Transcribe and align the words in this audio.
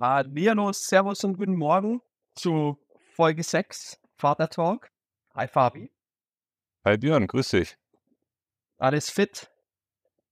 Hallihallo, 0.00 0.72
Servus 0.72 1.24
und 1.24 1.36
guten 1.36 1.56
Morgen 1.56 2.00
zu 2.34 2.78
Folge 3.12 3.42
6 3.42 4.00
Vater 4.16 4.48
Talk. 4.48 4.90
Hi 5.34 5.46
Fabi. 5.46 5.90
Hi 6.86 6.96
Björn, 6.96 7.26
grüß 7.26 7.50
dich. 7.50 7.76
Alles 8.78 9.10
fit? 9.10 9.50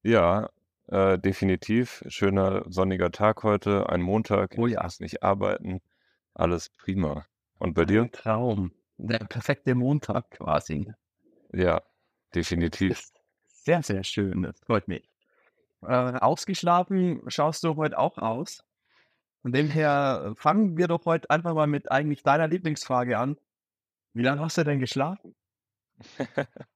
Ja, 0.02 0.48
äh, 0.86 1.18
definitiv. 1.18 2.02
Schöner 2.08 2.64
sonniger 2.70 3.12
Tag 3.12 3.42
heute, 3.42 3.90
ein 3.90 4.00
Montag. 4.00 4.54
Oh 4.56 4.66
Ich 4.66 4.72
ja. 4.72 4.82
muss 4.84 5.00
nicht 5.00 5.22
arbeiten. 5.22 5.82
Alles 6.32 6.70
prima. 6.70 7.26
Und 7.58 7.74
bei 7.74 7.84
dir? 7.84 8.04
Ein 8.04 8.12
Traum. 8.12 8.72
Der 8.96 9.18
perfekte 9.18 9.74
Montag 9.74 10.30
quasi. 10.30 10.90
Ja, 11.52 11.82
definitiv. 12.34 13.02
Sehr, 13.48 13.82
sehr 13.82 14.02
schön. 14.02 14.44
Das 14.44 14.58
freut 14.60 14.88
mich. 14.88 15.06
Äh, 15.82 15.92
ausgeschlafen 15.92 17.20
schaust 17.26 17.64
du 17.64 17.76
heute 17.76 17.98
auch 17.98 18.16
aus. 18.16 18.64
Von 19.42 19.52
dem 19.52 19.70
her 19.70 20.32
äh, 20.32 20.34
fangen 20.36 20.76
wir 20.76 20.88
doch 20.88 21.04
heute 21.06 21.30
einfach 21.30 21.54
mal 21.54 21.66
mit 21.66 21.90
eigentlich 21.90 22.22
deiner 22.22 22.48
Lieblingsfrage 22.48 23.18
an. 23.18 23.36
Wie 24.14 24.22
lange 24.22 24.40
hast 24.42 24.58
du 24.58 24.64
denn 24.64 24.80
geschlafen? 24.80 25.34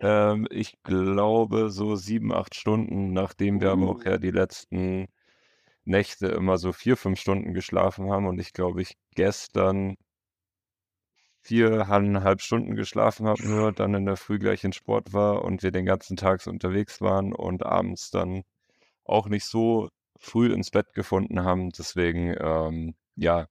Ähm, 0.00 0.46
ich 0.50 0.82
glaube 0.82 1.70
so 1.70 1.94
7, 1.96 2.32
8 2.32 2.54
Stunden, 2.54 3.12
nachdem 3.12 3.60
wir 3.60 3.70
aber 3.70 3.88
auch 3.88 4.04
Uh. 4.04 4.08
ja 4.10 4.18
die 4.18 4.30
letzten 4.30 5.08
Nächte 5.84 6.28
immer 6.28 6.58
so 6.58 6.72
4, 6.72 6.96
5 6.96 7.20
Stunden 7.20 7.54
geschlafen 7.54 8.10
haben 8.10 8.26
und 8.26 8.40
ich 8.40 8.52
glaube, 8.52 8.82
ich 8.82 8.96
gestern 9.14 9.96
4,5 11.44 12.40
Stunden 12.42 12.74
geschlafen 12.76 13.26
habe 13.26 13.46
nur, 13.46 13.72
dann 13.72 13.94
in 13.94 14.06
der 14.06 14.16
Früh 14.16 14.38
gleich 14.38 14.64
in 14.64 14.72
Sport 14.72 15.12
war 15.12 15.44
und 15.44 15.62
wir 15.62 15.70
den 15.70 15.86
ganzen 15.86 16.16
Tag 16.16 16.42
so 16.42 16.50
unterwegs 16.50 17.00
waren 17.00 17.32
und 17.32 17.64
abends 17.64 18.10
dann 18.10 18.42
auch 19.04 19.28
nicht 19.28 19.44
so 19.46 19.88
früh 20.20 20.52
ins 20.52 20.70
Bett 20.72 20.94
gefunden 20.94 21.44
haben. 21.44 21.70
Deswegen, 21.70 22.34
ähm, 22.40 22.96
ja, 23.16 23.48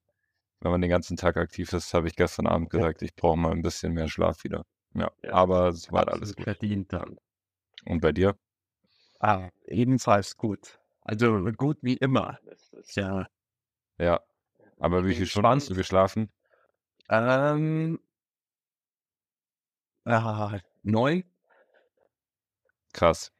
wenn 0.61 0.71
man 0.71 0.81
den 0.81 0.91
ganzen 0.91 1.17
Tag 1.17 1.37
aktiv 1.37 1.73
ist, 1.73 1.93
habe 1.93 2.07
ich 2.07 2.15
gestern 2.15 2.47
Abend 2.47 2.69
Ja. 2.73 2.79
gesagt, 2.81 3.01
ich 3.03 3.15
brauche 3.15 3.37
mal 3.39 3.51
ein 3.53 3.61
bisschen 3.63 3.93
mehr 3.93 4.09
Schlaf 4.09 4.43
wieder. 4.45 4.65
Ja, 4.95 5.11
Ja, 5.23 5.33
aber 5.33 5.69
es 5.69 5.91
war 5.91 6.07
alles 6.07 6.35
gut. 6.35 6.45
verdient 6.45 6.93
dann. 6.93 7.17
Und 7.85 8.01
bei 8.01 8.11
dir? 8.13 8.37
Ah, 9.19 9.49
ebenfalls 9.65 10.35
gut. 10.37 10.79
Also 11.01 11.43
gut 11.57 11.77
wie 11.81 11.95
immer. 11.97 12.39
Ja 12.95 13.27
Ja. 13.99 14.21
Aber 14.79 15.05
wie 15.05 15.13
viele 15.15 15.27
Stunden 15.27 15.49
hast 15.49 15.69
du 15.69 15.75
geschlafen? 15.75 16.31
Ähm, 17.09 17.99
ah, 20.05 20.59
9? 20.83 21.23
Krass. 22.93 23.31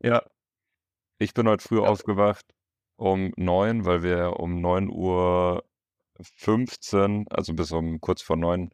Ja. 0.00 0.22
Ich 1.18 1.34
bin 1.34 1.48
heute 1.48 1.64
früh 1.66 1.80
Ja. 1.80 1.88
aufgewacht 1.88 2.54
um 2.96 3.32
9, 3.36 3.84
weil 3.86 4.02
wir 4.02 4.38
um 4.40 4.60
9:15, 4.60 7.26
also 7.30 7.54
bis 7.54 7.72
um 7.72 8.00
kurz 8.00 8.22
vor 8.22 8.36
9, 8.36 8.70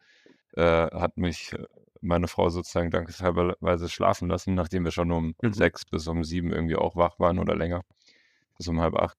äh, 0.55 0.63
hat 0.65 1.17
mich 1.19 1.53
äh, 1.55 1.65
meine 2.03 2.29
Frau 2.29 2.51
sozusagen 2.51 2.91
dankenswerterweise 2.91 3.89
schlafen 3.89 4.29
lassen, 4.29 4.55
nachdem 4.55 4.85
wir 4.85 4.91
schon 4.93 5.11
um 5.13 5.35
Mhm. 5.43 5.53
6 5.55 5.85
bis 5.87 6.07
um 6.09 6.25
7 6.25 6.53
irgendwie 6.53 6.77
auch 6.77 6.97
wach 6.97 7.19
waren 7.21 7.39
oder 7.39 7.57
länger, 7.57 7.83
bis 8.59 8.69
um 8.69 8.81
7:30. 8.81 9.15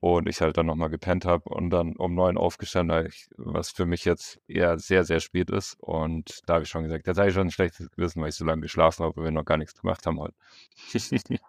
Und 0.00 0.28
ich 0.28 0.40
halt 0.42 0.56
dann 0.58 0.66
noch 0.66 0.76
mal 0.76 0.88
gepennt 0.88 1.24
habe 1.26 1.48
und 1.50 1.70
dann 1.70 1.96
um 1.96 2.14
9 2.14 2.36
aufgestanden, 2.38 2.94
weil 2.96 3.06
ich 3.08 3.28
was 3.38 3.70
für 3.70 3.86
mich 3.86 4.04
jetzt 4.04 4.38
eher 4.48 4.78
sehr, 4.78 5.04
sehr 5.04 5.20
spät 5.20 5.50
ist. 5.50 5.76
Und 5.80 6.40
da 6.46 6.54
habe 6.54 6.64
ich 6.64 6.70
schon 6.70 6.84
gesagt: 6.84 7.06
„Jetzt 7.08 7.18
habe 7.18 7.28
ich 7.30 7.34
schon 7.34 7.48
'n 7.48 7.50
schlechtes 7.52 7.90
Gewissen, 7.92 8.22
weil 8.22 8.28
ich 8.30 8.36
so 8.36 8.44
lange 8.46 8.62
geschlafen 8.62 9.04
habe, 9.04 9.16
weil 9.18 9.24
wir 9.26 9.30
noch 9.32 9.44
gar 9.46 9.56
nichts 9.58 9.74
gemacht 9.80 10.06
haben 10.06 10.20
heute.“ 10.20 10.34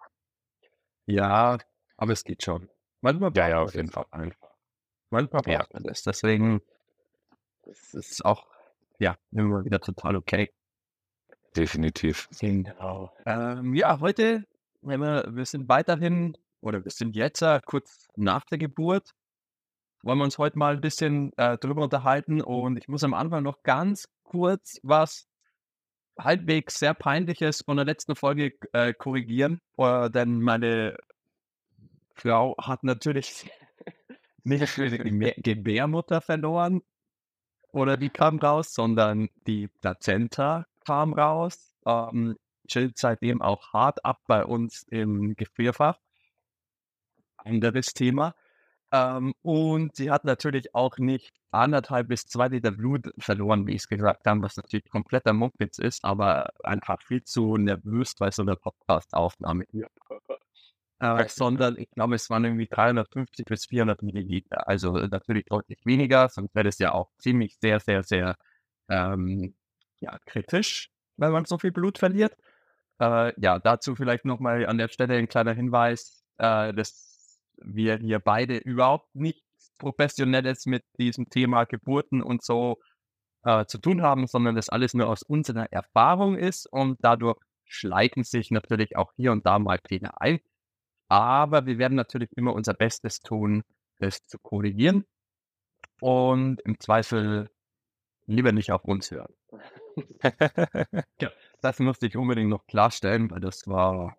Ja, 1.10 1.56
aber 1.98 2.12
es 2.12 2.24
geht 2.24 2.42
schon. 2.42 2.68
Manchmal 3.02 3.30
Ja, 3.34 3.44
braucht 3.44 3.50
ja, 3.50 3.56
man 3.58 3.64
auf 3.64 3.74
jeden 3.74 3.90
Fall. 3.90 4.06
einfach. 4.12 4.48
Manchmal 5.10 5.42
Ja. 5.46 5.58
braucht 5.58 5.74
man 5.74 5.82
das. 5.84 6.02
Deswegen 6.02 6.60
das 7.64 7.94
ist 7.94 8.24
auch, 8.24 8.46
ja, 8.98 9.16
immer 9.32 9.64
wieder 9.64 9.80
total 9.80 10.16
okay. 10.16 10.50
Definitiv. 11.56 12.28
Genau. 12.40 13.12
Ähm, 13.26 13.74
ja, 13.74 14.00
heute, 14.00 14.44
wenn 14.82 15.00
wir 15.00 15.24
wir 15.30 15.44
sind 15.44 15.68
weiterhin 15.68 16.36
oder 16.60 16.84
wir 16.84 16.90
sind 16.90 17.16
jetzt, 17.16 17.42
äh, 17.42 17.60
kurz 17.64 18.06
nach 18.16 18.44
der 18.44 18.58
Geburt, 18.58 19.10
wollen 20.02 20.18
wir 20.18 20.24
uns 20.24 20.38
heute 20.38 20.58
mal 20.58 20.76
'n 20.76 20.80
bisschen, 20.80 21.32
äh, 21.36 21.58
drüber 21.58 21.82
unterhalten 21.84 22.40
und 22.42 22.78
ich 22.78 22.88
muss 22.88 23.04
am 23.04 23.14
Anfang 23.14 23.42
noch 23.44 23.62
ganz 23.64 24.06
kurz 24.24 24.78
was 24.82 25.26
halbwegs 26.18 26.78
sehr 26.78 26.94
Peinliches 26.94 27.62
von 27.64 27.76
der 27.76 27.86
letzten 27.86 28.16
Folge, 28.16 28.52
äh, 28.72 28.94
korrigieren, 28.94 29.60
äh, 29.78 30.10
denn 30.10 30.40
meine 30.42 30.96
Frau 32.18 32.56
hat 32.58 32.84
natürlich 32.84 33.50
nicht 34.44 34.76
Gemä 34.76 35.34
Gebärmutter 35.36 36.20
verloren 36.20 36.82
oder 37.72 37.96
die 37.96 38.10
kam 38.10 38.38
raus, 38.38 38.74
sondern 38.74 39.28
die 39.46 39.68
Plazenta 39.68 40.66
kam 40.84 41.12
raus, 41.12 41.74
ähm, 41.86 42.36
chillt 42.66 42.98
seitdem 42.98 43.42
auch 43.42 43.72
hart 43.72 44.04
ab 44.04 44.20
bei 44.26 44.44
uns 44.44 44.82
im 44.90 45.34
Gefrierfach. 45.36 45.98
Anderes 47.36 47.94
Thema. 47.94 48.34
Ähm, 48.90 49.34
und 49.42 49.96
sie 49.96 50.10
hat 50.10 50.24
natürlich 50.24 50.74
auch 50.74 50.98
nicht 50.98 51.32
1,5 51.52 52.02
bis 52.04 52.26
2 52.26 52.48
Liter 52.48 52.70
Blut 52.72 53.12
verloren, 53.18 53.66
wie 53.66 53.74
ich's 53.74 53.88
gesagt 53.88 54.26
haben, 54.26 54.42
was 54.42 54.56
natürlich 54.56 54.88
kompletter 54.90 55.34
Mumpitz 55.34 55.78
ist, 55.78 56.04
aber 56.04 56.50
einfach 56.64 57.02
viel 57.02 57.22
zu 57.22 57.56
nervös 57.58 58.14
bei 58.14 58.30
so 58.30 58.42
'ner 58.42 58.56
Podcast-Aufnahme 58.56 59.64
hier. 59.70 59.88
Äh, 61.00 61.26
sondern 61.28 61.76
ich 61.78 61.90
glaube, 61.92 62.16
es 62.16 62.28
waren 62.30 62.44
irgendwie 62.44 62.66
350 62.66 63.46
bis 63.46 63.66
400 63.66 64.02
Milliliter. 64.02 64.66
Also, 64.68 64.96
äh, 64.96 65.08
natürlich 65.08 65.44
deutlich 65.46 65.78
weniger, 65.86 66.28
sonst 66.28 66.54
wäre 66.54 66.64
das 66.64 66.78
ja 66.78 66.92
auch 66.92 67.10
ziemlich 67.18 67.56
sehr, 67.60 67.78
sehr, 67.80 68.02
sehr, 68.02 68.36
ähm, 68.88 69.54
ja, 70.00 70.18
kritisch, 70.26 70.90
wenn 71.16 71.32
man 71.32 71.44
so 71.44 71.58
viel 71.58 71.72
Blut 71.72 71.98
verliert. 71.98 72.36
Äh, 73.00 73.32
ja, 73.40 73.58
dazu 73.60 73.94
vielleicht 73.96 74.24
noch 74.24 74.40
mal 74.40 74.66
an 74.66 74.78
der 74.78 74.88
Stelle 74.88 75.16
'n 75.18 75.28
kleiner 75.28 75.54
Hinweis, 75.54 76.24
äh, 76.38 76.74
dass 76.74 77.40
wir 77.58 77.98
hier 77.98 78.18
beide 78.20 78.58
überhaupt 78.58 79.14
nichts 79.14 79.42
Professionelles 79.78 80.66
mit 80.66 80.84
diesem 80.98 81.28
Thema 81.30 81.64
Geburten 81.64 82.22
und 82.22 82.42
so, 82.44 82.78
äh, 83.44 83.66
zu 83.66 83.78
tun 83.78 84.02
haben, 84.02 84.26
sondern 84.28 84.56
das 84.56 84.68
alles 84.70 84.94
nur 84.94 85.08
aus 85.08 85.22
unserer 85.24 85.72
Erfahrung 85.72 86.36
ist 86.38 86.66
und 86.72 86.98
dadurch 87.02 87.38
schleichen 87.66 88.24
sich 88.24 88.50
natürlich 88.52 88.96
auch 88.96 89.12
hier 89.16 89.32
und 89.32 89.46
da 89.46 89.58
mal 89.58 89.78
Fehler 89.88 90.20
ein. 90.22 90.40
Aber 91.08 91.66
wir 91.66 91.78
werden 91.78 91.94
natürlich 91.94 92.30
immer 92.36 92.54
unser 92.54 92.74
Bestes 92.74 93.20
tun, 93.20 93.62
das 93.98 94.26
zu 94.26 94.38
korrigieren 94.38 95.04
und 96.00 96.60
im 96.62 96.78
Zweifel 96.78 97.50
lieber 98.26 98.52
nicht 98.52 98.72
auf 98.72 98.84
uns 98.84 99.10
hören. 99.10 99.32
Ja, 101.20 101.30
das 101.60 101.80
musste 101.80 102.06
ich 102.06 102.16
unbedingt 102.16 102.50
noch 102.50 102.66
klarstellen, 102.66 103.30
weil 103.32 103.40
das 103.40 103.66
war 103.66 104.16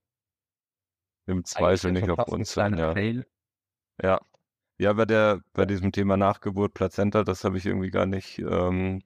Im 1.25 1.45
Zweifel 1.45 1.94
nicht 1.94 2.09
auf 2.09 2.28
uns 2.28 2.55
hören, 2.55 2.78
ja. 2.78 2.91
Fail. 2.91 3.25
Ja. 4.01 4.19
Ja, 4.78 4.94
bei 4.94 5.05
der 5.05 5.41
bei 5.53 5.66
diesem 5.66 5.91
Thema 5.94 6.17
Nachgeburt, 6.17 6.73
Plazenta, 6.73 7.23
das 7.23 7.44
habe 7.45 7.57
ich 7.57 7.66
irgendwie 7.66 7.91
gar 7.91 8.05
nicht, 8.05 8.39
ähm, 8.39 9.01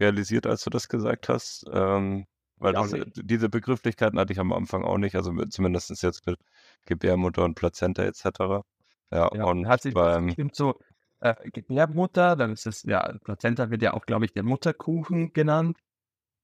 realisiert, 0.00 0.46
als 0.46 0.64
du 0.64 0.70
das 0.70 0.88
gesagt 0.88 1.28
hast, 1.28 1.66
ähm, 1.72 2.26
weil 2.58 2.72
das 2.72 2.92
äh, 2.92 3.04
diese 3.16 3.48
Begrifflichkeiten 3.48 4.18
hatte 4.18 4.32
ich 4.32 4.40
am 4.40 4.52
Anfang 4.52 4.84
auch 4.84 4.98
nicht, 4.98 5.14
also 5.16 5.32
mit 5.32 5.52
zumindestens 5.52 6.02
jetzt 6.02 6.26
mit 6.26 6.38
Gebärmutter 6.86 7.44
und 7.44 7.54
Plazenta 7.54 8.02
et 8.04 8.16
cetera. 8.16 8.62
Ja, 9.10 9.30
Ja, 9.32 9.44
und 9.44 9.68
hat 9.68 9.82
sich 9.82 9.94
beim 9.94 10.26
bestimmt 10.26 10.54
so, 10.56 10.78
äh, 11.20 11.34
Gebärmutter, 11.50 12.36
dann 12.36 12.52
ist 12.52 12.66
es 12.66 12.82
ja 12.82 13.16
Plazenta 13.24 13.70
wird 13.70 13.82
ja 13.82 13.94
auch, 13.94 14.06
glaube 14.06 14.24
ich, 14.24 14.32
der 14.32 14.42
Mutterkuchen 14.42 15.32
genannt. 15.32 15.78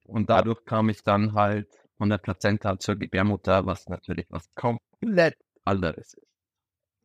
Und 0.06 0.30
dadurch 0.30 0.64
kam 0.64 0.88
ich 0.88 1.02
dann 1.02 1.34
halt 1.34 1.68
von 1.98 2.08
der 2.10 2.18
Plazenta 2.18 2.78
zur 2.78 2.96
Gebärmutter, 2.96 3.66
was 3.66 3.88
natürlich 3.88 4.26
was 4.30 4.46
komplett 4.54 5.36
anderes 5.64 6.14
ist. 6.14 6.26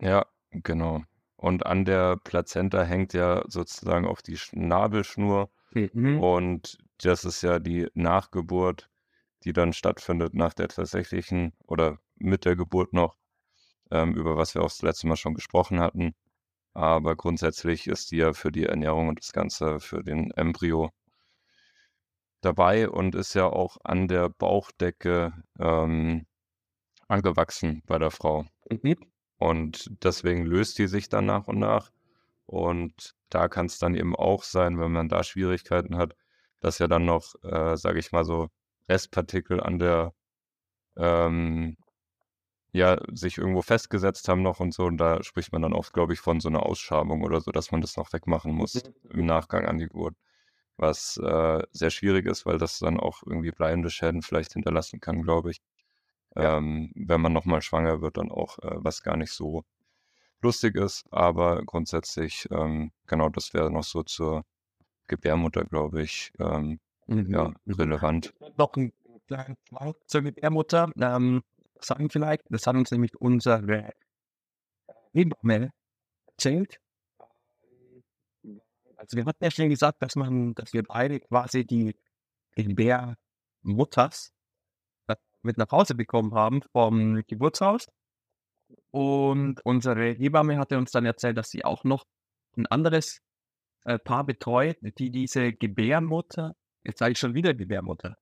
Ja, 0.01 0.25
genau. 0.51 1.03
Und 1.35 1.65
an 1.65 1.85
der 1.85 2.17
Plazenta 2.17 2.83
hängt 2.83 3.13
ja 3.13 3.43
sozusagen 3.47 4.07
auch 4.07 4.21
die 4.21 4.37
Schnabelschnur 4.37 5.49
Mhm. 5.73 6.19
und 6.23 6.77
das 7.03 7.25
ist 7.25 7.43
ja 7.43 7.59
die 7.59 7.87
Nachgeburt, 7.93 8.89
die 9.43 9.53
dann 9.53 9.73
stattfindet 9.73 10.33
nach 10.33 10.53
der 10.53 10.67
tatsächlichen 10.69 11.53
oder 11.65 11.99
mit 12.15 12.45
der 12.45 12.55
Geburt 12.55 12.93
noch, 12.93 13.15
ähm, 13.91 14.13
über 14.15 14.37
was 14.37 14.55
wir 14.55 14.61
auch 14.61 14.69
das 14.69 14.81
letzte 14.81 15.07
Mal 15.07 15.17
schon 15.17 15.33
gesprochen 15.33 15.79
hatten. 15.79 16.15
Aber 16.73 17.15
grundsätzlich 17.15 17.87
ist 17.87 18.11
die 18.11 18.17
ja 18.17 18.33
für 18.33 18.51
die 18.51 18.65
Ernährung 18.65 19.09
und 19.09 19.19
das 19.19 19.33
Ganze 19.33 19.79
für 19.79 20.03
den 20.03 20.31
Embryo 20.31 20.91
dabei 22.41 22.89
und 22.89 23.15
ist 23.15 23.33
ja 23.33 23.47
auch 23.47 23.77
an 23.83 24.07
der 24.07 24.29
Bauchdecke, 24.29 25.33
ähm, 25.59 26.25
angewachsen 27.07 27.83
bei 27.85 27.97
der 27.97 28.11
Frau. 28.11 28.45
Mhm. 28.69 28.97
Und 29.37 29.91
deswegen 30.03 30.45
löst 30.45 30.77
die 30.77 30.87
sich 30.87 31.09
dann 31.09 31.25
nach 31.25 31.47
und 31.47 31.59
nach. 31.59 31.91
Und 32.45 33.15
da 33.29 33.47
kann's 33.47 33.79
dann 33.79 33.95
eben 33.95 34.15
auch 34.15 34.43
sein, 34.43 34.79
wenn 34.79 34.91
man 34.91 35.09
da 35.09 35.23
Schwierigkeiten 35.23 35.97
hat, 35.97 36.15
dass 36.59 36.79
ja 36.79 36.87
dann 36.87 37.05
noch, 37.05 37.35
äh, 37.43 37.75
sage 37.77 37.99
ich 37.99 38.11
mal 38.11 38.25
so, 38.25 38.49
Restpartikel 38.89 39.61
an 39.61 39.79
der, 39.79 40.13
ähm 40.97 41.77
ja, 42.73 42.97
sich 43.11 43.37
irgendwo 43.37 43.61
festgesetzt 43.61 44.27
haben 44.29 44.41
noch 44.43 44.59
und 44.59 44.73
so. 44.73 44.85
Und 44.85 44.97
da 44.97 45.23
spricht 45.23 45.51
man 45.51 45.61
dann 45.61 45.73
oft, 45.73 45.93
glaube 45.93 46.13
ich, 46.13 46.19
von 46.19 46.39
so 46.39 46.49
einer 46.49 46.63
Ausschabung 46.65 47.23
oder 47.23 47.41
so, 47.41 47.51
dass 47.51 47.71
man 47.71 47.81
das 47.81 47.97
noch 47.97 48.11
wegmachen 48.13 48.53
muss 48.53 48.75
Mhm. 48.75 49.19
im 49.19 49.25
Nachgang 49.25 49.65
an 49.65 49.77
die 49.77 49.87
Geburt. 49.87 50.15
Was 50.77 51.17
äh, 51.17 51.63
sehr 51.71 51.89
schwierig 51.91 52.27
ist, 52.27 52.45
weil 52.45 52.57
das 52.59 52.79
dann 52.79 52.99
auch 52.99 53.23
irgendwie 53.25 53.51
bleibende 53.51 53.89
Schäden 53.89 54.21
vielleicht 54.21 54.53
hinterlassen 54.53 54.99
kann, 55.01 55.23
glaube 55.23 55.51
ich. 55.51 55.59
Ja. 56.35 56.57
Ähm, 56.57 56.91
wenn 56.95 57.21
man 57.21 57.33
nochmal 57.33 57.61
schwanger 57.61 58.01
wird, 58.01 58.17
dann 58.17 58.31
auch, 58.31 58.59
äh, 58.59 58.75
was 58.77 59.03
gar 59.03 59.17
nicht 59.17 59.31
so 59.33 59.63
lustig 60.41 60.75
ist. 60.75 61.05
Aber 61.11 61.63
grundsätzlich, 61.65 62.47
ähm, 62.51 62.91
genau, 63.07 63.29
das 63.29 63.53
wäre 63.53 63.71
noch 63.71 63.83
so 63.83 64.03
zur 64.03 64.45
Gebärmutter, 65.07 65.65
glaube 65.65 66.03
ich, 66.03 66.31
ähm, 66.39 66.79
ja, 67.07 67.53
Mhm. 67.65 67.73
Relevant. 67.73 68.33
Noch 68.57 68.73
ein 68.75 68.91
kleinen 69.27 69.55
Schwank 69.67 69.95
zur 70.07 70.21
Gebärmutter, 70.21 70.91
ähm, 70.99 71.43
sagen 71.79 72.09
vielleicht, 72.09 72.43
das 72.49 72.67
hat 72.67 72.75
uns 72.75 72.91
nämlich 72.91 73.15
unsere 73.19 73.91
Hebamme 75.13 75.71
erzählt. 76.27 76.79
Also, 78.97 79.15
wir 79.17 79.25
hatten 79.25 79.43
ja 79.43 79.51
schon 79.51 79.69
gesagt, 79.69 80.01
dass 80.01 80.15
man 80.15 80.53
dass 80.55 80.73
wir 80.73 80.83
beide 80.83 81.19
quasi 81.19 81.65
die 81.65 81.95
Gebärmutters, 82.55 84.33
mit 85.43 85.57
nach 85.57 85.71
Hause 85.71 85.95
bekommen 85.95 86.33
haben 86.35 86.61
vom 86.73 87.23
Geburtshaus. 87.27 87.87
Und 88.93 89.59
unsere 89.65 90.11
Hebamme 90.13 90.57
hatte 90.57 90.77
uns 90.77 90.91
dann 90.91 91.05
erzählt, 91.05 91.37
dass 91.37 91.49
sie 91.49 91.65
auch 91.65 91.83
noch 91.83 92.05
'n 92.57 92.65
anderes, 92.67 93.19
äh, 93.85 93.99
Paar 93.99 94.25
betreut, 94.25 94.77
die 94.99 95.11
diese 95.11 95.53
Gebärmutter 95.53 96.55
jetzt 96.87 96.99
sage 96.99 97.11
ich 97.13 97.19
schon 97.19 97.33
wieder 97.33 97.53
Gebärmutter. 97.53 98.17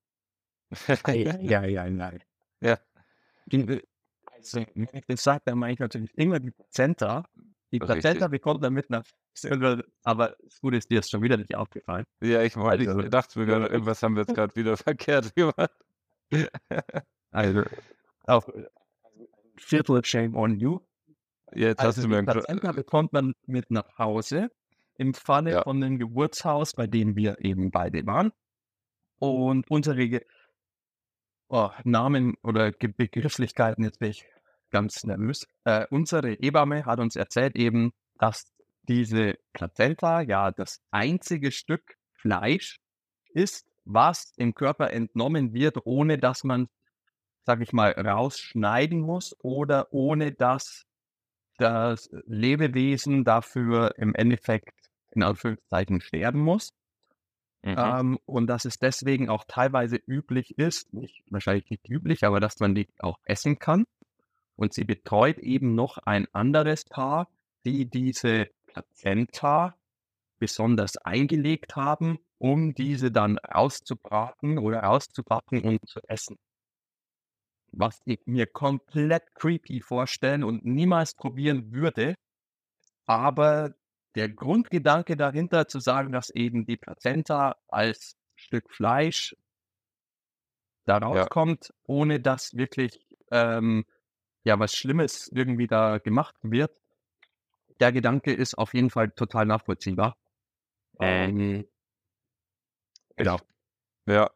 Ei, 1.03 1.25
ei, 1.55 1.79
ei. 1.79 2.19
Ja. 2.61 2.77
Die, 3.47 3.57
äh 3.61 3.81
also, 4.35 4.65
wenn 4.75 4.89
ich 4.93 5.05
das 5.07 5.23
sage, 5.23 5.41
dann 5.45 5.59
meine 5.59 5.73
ich 5.73 5.79
natürlich 5.79 6.11
immer 6.17 6.39
die 6.39 6.51
Plazenta. 6.51 7.25
Die. 7.71 7.79
Plazenta 7.79 8.27
bekommt 8.27 8.61
man 8.61 8.73
mit 8.73 8.89
nach 8.89 9.03
aber 10.03 10.35
das 10.43 10.61
Gute 10.61 10.77
ist, 10.77 10.89
dir 10.89 10.99
ist 10.99 11.09
schon 11.11 11.21
wieder 11.21 11.37
nicht 11.37 11.55
aufgefallen. 11.55 12.05
Ja, 12.21 12.41
ich 12.41 12.55
wollte 12.55 12.87
Also 12.87 13.01
ich 13.01 13.09
dachte 13.09 13.37
mir 13.39 13.45
gerade, 13.45 13.67
irgendwas 13.67 14.01
haben 14.01 14.15
wir 14.15 14.21
jetzt 14.23 14.33
gerade 14.33 14.55
wieder 14.55 14.77
verkehrt 14.77 15.35
gemacht. 15.35 15.71
Also, 17.31 17.63
auch, 18.27 18.47
äh, 18.49 18.65
Viertel 19.57 20.03
Shame 20.05 20.35
on 20.35 20.59
you. 20.59 20.79
Jetzt 21.53 21.79
hast 21.79 21.97
Also, 21.97 22.01
du 22.03 22.07
die 22.07 22.13
mir 22.13 22.19
'n 22.19 22.25
Plazenta 22.25 22.71
bekommt 22.71 23.13
man 23.13 23.33
mit 23.45 23.71
nach 23.71 23.97
Hause 23.97 24.49
im 24.97 25.13
Falle 25.13 25.51
Ja. 25.51 25.63
von 25.63 25.81
dem 25.81 25.97
Geburtshaus, 25.99 26.73
bei 26.73 26.87
dem 26.87 27.15
wir 27.15 27.39
eben 27.43 27.71
beide 27.71 28.05
waren. 28.05 28.31
Und 29.19 29.69
unsere 29.69 30.07
Ge 30.07 30.25
oh, 31.49 31.69
Namen 31.83 32.35
oder 32.43 32.71
Begrifflichkeiten, 32.71 33.83
jetzt 33.83 33.99
bin 33.99 34.11
ich 34.11 34.25
ganz 34.71 35.03
nervös. 35.03 35.47
Äh, 35.63 35.85
unsere 35.89 36.31
Hebamme 36.31 36.85
hat 36.85 36.99
uns 36.99 37.15
erzählt 37.15 37.55
eben, 37.55 37.93
dass 38.19 38.51
diese 38.83 39.35
Plazenta 39.53 40.21
ja 40.21 40.51
das 40.51 40.81
einzige 40.91 41.51
Stück 41.51 41.95
Fleisch 42.13 42.79
ist, 43.29 43.67
was 43.83 44.33
dem 44.33 44.53
Körper 44.53 44.91
entnommen 44.91 45.53
wird, 45.53 45.77
ohne 45.85 46.17
dass 46.17 46.43
man, 46.43 46.67
sage 47.43 47.63
ich 47.63 47.73
mal, 47.73 47.91
rausschneiden 47.91 48.99
muss 48.99 49.35
oder 49.39 49.87
ohne 49.91 50.31
dass 50.31 50.85
das 51.57 52.09
Lebewesen 52.25 53.23
dafür 53.23 53.93
im 53.97 54.13
Endeffekt 54.15 54.73
in 55.11 55.23
Anführungszeichen 55.23 56.01
sterben 56.01 56.41
muss. 56.41 56.73
Mhm. 57.65 57.75
Ähm, 57.77 58.19
und 58.25 58.47
dass 58.47 58.65
es 58.65 58.77
deswegen 58.77 59.27
auch 59.27 59.43
teilweise 59.47 59.95
üblich 59.95 60.57
ist, 60.59 60.93
nicht 60.93 61.23
wahrscheinlich 61.31 61.67
nicht 61.71 61.89
üblich, 61.89 62.23
aber 62.23 62.39
dass 62.39 62.59
man 62.59 62.75
die 62.75 62.87
auch 62.99 63.17
essen 63.23 63.57
kann. 63.57 63.85
Und 64.55 64.73
sie 64.73 64.83
betreut 64.83 65.39
eben 65.39 65.73
noch 65.73 65.97
ein 65.97 66.27
anderes 66.31 66.85
Paar, 66.85 67.27
die 67.65 67.89
diese 67.89 68.49
Plazenta 68.67 69.75
besonders 70.37 70.97
eingelegt 70.97 71.75
haben, 71.75 72.19
um 72.37 72.75
diese 72.75 73.11
dann 73.11 73.39
auszubraten 73.39 74.59
oder 74.59 74.87
auszubacken 74.87 75.61
und 75.63 75.79
zu 75.89 75.99
essen. 76.07 76.37
Was 77.71 77.99
ich 78.05 78.19
mir 78.27 78.45
komplett 78.45 79.33
creepy 79.33 79.81
vorstellen 79.81 80.43
und 80.43 80.63
niemals 80.63 81.15
probieren 81.15 81.73
würde. 81.73 82.13
Aber 83.07 83.73
der 84.15 84.29
Grundgedanke 84.29 85.15
dahinter 85.17 85.67
zu 85.67 85.79
sagen, 85.79 86.11
dass 86.11 86.29
eben 86.29 86.65
die 86.65 86.77
Plazenta 86.77 87.55
als 87.67 88.17
Stück 88.35 88.71
Fleisch 88.71 89.35
da 90.85 90.97
Ja. 90.97 91.05
rauskommt, 91.05 91.73
ohne 91.83 92.19
dass 92.19 92.53
wirklich, 92.55 93.05
ähm, 93.31 93.85
ja, 94.43 94.59
was 94.59 94.75
Schlimmes 94.75 95.29
irgendwie 95.33 95.67
da 95.67 95.97
gemacht 95.99 96.35
wird. 96.43 96.79
Der 97.79 97.91
Gedanke 97.93 98.33
ist 98.33 98.57
auf 98.57 98.73
jeden 98.73 98.89
Fall 98.89 99.11
total 99.11 99.45
nachvollziehbar. 99.45 100.17
Ähm 100.99 101.67
genau. 103.17 103.39
Ja. 104.07 104.29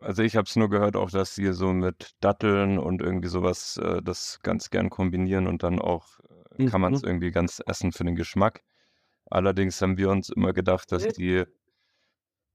Also, 0.00 0.22
ich 0.22 0.36
habe 0.36 0.44
es 0.46 0.56
nur 0.56 0.70
gehört 0.70 0.96
auch, 0.96 1.10
dass 1.10 1.34
sie 1.34 1.52
so 1.52 1.72
mit 1.72 2.12
Datteln 2.20 2.78
und 2.78 3.02
irgendwie 3.02 3.28
so 3.28 3.42
was, 3.42 3.76
äh, 3.78 4.00
das 4.02 4.40
ganz 4.42 4.70
gern 4.70 4.90
kombinieren 4.90 5.46
und 5.48 5.62
dann 5.64 5.80
auch, 5.80 6.20
äh, 6.52 6.60
kann 6.64 6.80
man's 6.82 7.02
Mhm. 7.02 7.04
irgendwie 7.04 7.30
ganz 7.32 7.60
essen 7.66 7.92
für 7.92 8.04
den 8.04 8.14
Geschmack. 8.16 8.62
Allerdings 9.30 9.80
haben 9.82 9.98
wir 9.98 10.10
uns 10.10 10.28
immer 10.30 10.52
gedacht, 10.52 10.92
dass 10.92 11.08
die 11.08 11.44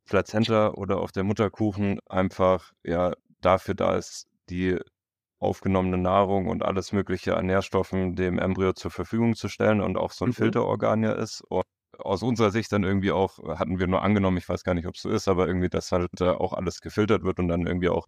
Plazenta 0.06 0.70
oder 0.72 1.00
auch 1.00 1.12
der 1.12 1.24
Mutterkuchen 1.24 2.00
einfach, 2.08 2.72
ja, 2.84 3.14
dafür 3.42 3.74
da 3.76 3.96
ist, 3.96 4.28
die 4.50 4.78
aufgenommene 5.40 5.98
Nahrung 5.98 6.48
und 6.48 6.64
alles 6.64 6.92
Mögliche 6.94 7.38
an 7.38 7.48
Nährstoffen 7.48 8.16
dem 8.16 8.40
Embryo 8.40 8.74
zur 8.74 8.92
Verfügung 8.92 9.36
zu 9.36 9.50
stellen 9.50 9.82
und 9.82 9.98
auch 9.98 10.12
so 10.12 10.26
'n 10.26 10.30
Mhm. 10.30 10.34
Filterorgan 10.34 11.04
ja 11.04 11.14
ist. 11.14 11.42
Und 11.50 11.64
aus 12.00 12.24
unserer 12.24 12.52
Sicht 12.52 12.72
dann 12.72 12.84
irgendwie 12.84 13.12
auch 13.12 13.40
hatten 13.60 13.80
wir 13.80 13.88
nur 13.88 14.02
angenommen, 14.04 14.38
ich 14.38 14.50
weiß 14.50 14.64
gar 14.64 14.74
nicht, 14.76 14.88
ob's 14.88 15.02
so 15.04 15.10
ist, 15.10 15.28
aber 15.28 15.48
irgendwie, 15.48 15.70
dass 15.70 15.92
halt 15.92 16.10
da 16.16 16.34
auch 16.36 16.54
alles 16.54 16.82
gefiltert 16.82 17.24
wird 17.24 17.40
und 17.40 17.48
dann 17.50 17.68
irgendwie 17.68 17.90
auch, 17.90 18.08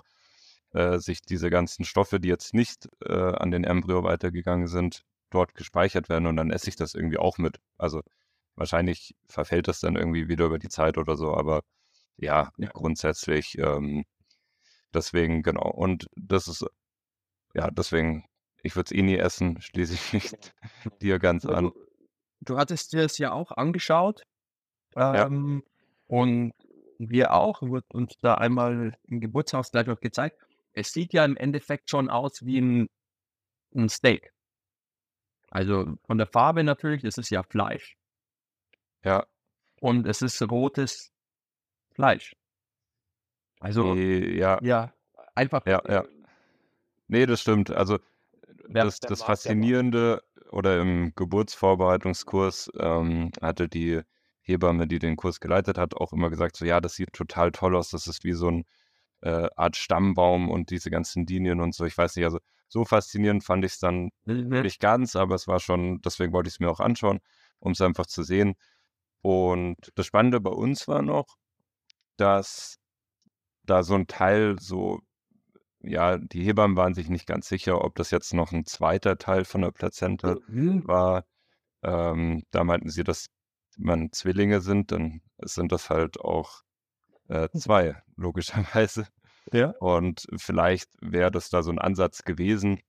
äh, 0.73 1.00
sich 1.00 1.21
diese 1.21 1.50
ganzen 1.50 1.85
Stoffe, 1.85 2.19
die 2.19 2.29
jetzt 2.29 2.53
nicht, 2.53 2.88
äh, 3.06 3.13
an 3.13 3.51
den 3.51 3.63
Embryo 3.63 4.03
weitergegangen 4.03 4.67
sind, 4.67 5.03
dort 5.31 5.56
gespeichert 5.56 6.09
werden 6.09 6.27
und 6.27 6.38
dann 6.38 6.51
esse 6.51 6.69
ich 6.69 6.75
das 6.77 6.95
irgendwie 6.95 7.17
auch 7.19 7.38
mit. 7.38 7.57
Also, 7.77 8.01
wahrscheinlich 8.55 9.15
verfällt 9.27 9.67
das 9.67 9.79
dann 9.81 9.95
irgendwie 9.95 10.27
wieder 10.29 10.45
über 10.45 10.59
die 10.59 10.69
Zeit 10.69 10.97
oder 10.97 11.17
so, 11.17 11.33
aber 11.35 11.63
ja, 12.17 12.51
Ja. 12.57 12.71
grundsätzlich, 12.73 13.57
ähm, 13.59 14.05
deswegen 14.93 15.43
genau. 15.43 15.69
Und 15.71 16.07
das 16.17 16.47
ist 16.47 16.65
ja, 17.55 17.71
deswegen, 17.71 18.25
ich 18.63 18.75
würde 18.75 18.88
es 18.88 18.93
eh 18.93 19.03
nie 19.03 19.17
essen, 19.17 19.62
schließe 19.62 19.95
ich 19.95 20.13
mich 20.13 20.33
dir 21.01 21.19
ganz 21.19 21.45
an. 21.47 21.71
du 21.71 21.88
du 22.41 22.57
hattest 22.57 22.93
dir 22.93 23.03
es 23.03 23.17
ja 23.17 23.31
auch 23.31 23.51
angeschaut, 23.51 24.24
Ja. 25.12 25.29
ähm, 25.29 25.63
und 26.07 26.53
wir 27.00 27.33
auch, 27.33 27.62
wurde 27.63 27.88
uns 27.93 28.17
da 28.21 28.35
einmal 28.35 28.97
im 29.05 29.21
Geburtshaus 29.21 29.71
gleich 29.71 29.88
noch 29.88 30.00
gezeigt. 30.01 30.41
Es 30.74 30.93
sieht 30.93 31.13
ja 31.13 31.25
im 31.25 31.38
Endeffekt 31.38 31.89
schon 31.91 32.09
aus 32.09 32.45
wie 32.45 32.59
'n 32.59 32.88
'n 33.75 33.89
Steak. 33.89 34.33
Also, 35.50 35.95
von 36.05 36.19
der 36.19 36.27
Farbe 36.27 36.63
natürlich, 36.63 37.03
es 37.03 37.17
ist 37.17 37.31
ja 37.31 37.41
Fleisch. 37.41 37.97
Ja. 39.05 39.25
Und 39.81 40.07
es 40.07 40.21
ist 40.21 40.41
rotes 40.50 41.12
Fleisch. 41.95 42.35
Also 43.62 43.97
Äh, 44.03 44.38
ja. 44.38 44.62
ja, 44.62 44.93
einfach 45.35 45.65
Ja, 45.67 45.81
ja. 45.89 46.05
Ne, 47.09 47.25
das 47.27 47.41
stimmt. 47.41 47.71
Also, 47.71 48.00
das 48.69 49.00
das. 49.01 49.21
Faszinierende 49.24 50.24
oder 50.51 50.81
im 50.81 51.13
Geburtsvorbereitungskurs, 51.15 52.71
ähm, 52.79 53.31
hatte 53.41 53.69
die 53.69 54.01
Hebamme, 54.41 54.88
die 54.88 55.00
den 55.00 55.17
Kurs 55.17 55.39
geleitet 55.39 55.77
hat, 55.77 55.95
auch 55.95 56.13
immer 56.13 56.29
gesagt, 56.29 56.57
so: 56.57 56.65
„Ja, 56.65 56.81
das 56.81 56.95
sieht 56.95 57.13
total 57.13 57.51
toll 57.51 57.75
aus. 57.75 57.91
Das 57.91 58.07
ist 58.07 58.24
wie 58.24 58.33
so 58.33 58.47
'n, 58.50 58.65
äh, 59.21 59.50
Art 59.57 59.75
Stammbaum 59.77 60.50
und 60.51 60.71
diese 60.71 60.91
ganzen 60.91 61.25
Linien 61.27 61.62
und 61.62 61.75
so.“ 61.75 61.85
Ich 61.85 61.97
weiß 61.97 62.15
nicht, 62.17 62.25
also, 62.25 62.39
so 62.69 62.85
faszinierend 62.85 63.43
fand 63.45 63.65
ich's 63.65 63.79
dann 63.79 64.12
Mhm. 64.27 64.65
nicht 64.65 64.79
ganz, 64.81 65.15
aber 65.17 65.35
es 65.35 65.47
war 65.47 65.59
schon 65.62 66.01
deswegen 66.01 66.33
wollte 66.33 66.50
ich's 66.50 66.59
mir 66.62 66.71
auch 66.71 66.79
anschauen, 66.81 67.19
um's 67.59 67.81
einfach 67.81 68.07
zu 68.07 68.24
sehen. 68.24 68.55
Und 69.25 69.77
das 69.96 70.05
Spannende 70.05 70.39
bei 70.39 70.51
uns 70.51 70.88
war 70.88 71.01
noch, 71.01 71.25
dass 72.17 72.77
da 73.63 73.84
so 73.84 73.96
'n 73.96 74.08
Teil 74.08 74.58
so 74.60 75.01
ja, 75.82 76.17
die 76.17 76.44
Hebammen 76.46 76.77
waren 76.77 76.94
sich 76.96 77.10
nicht 77.10 77.27
ganz 77.27 77.48
sicher, 77.50 77.84
ob 77.86 77.96
das 77.96 78.12
jetzt 78.12 78.34
noch 78.34 78.51
'n 78.53 78.65
zweiter 78.65 79.17
Teil 79.17 79.46
von 79.46 79.62
der 79.62 79.72
Plazenta 79.72 80.38
Mhm. 80.48 80.86
war. 80.86 81.25
Ähm, 81.84 82.44
da 82.51 82.63
meinten 82.65 82.89
sie, 82.89 83.03
dass 83.05 83.27
man 83.77 84.12
Zwillinge 84.13 84.62
sind, 84.62 84.91
dann 84.94 85.22
sind 85.41 85.72
das 85.74 85.89
halt 85.91 86.20
auch, 86.22 86.62
äh, 87.29 87.50
2 87.53 88.01
logischerweise. 88.17 89.08
Ja. 89.53 89.75
Und 89.79 90.27
vielleicht 90.38 90.89
wäre 91.01 91.32
das 91.32 91.50
da 91.50 91.63
so 91.63 91.72
'n 91.72 91.79
Ansatz 91.79 92.24
gewesen. 92.24 92.82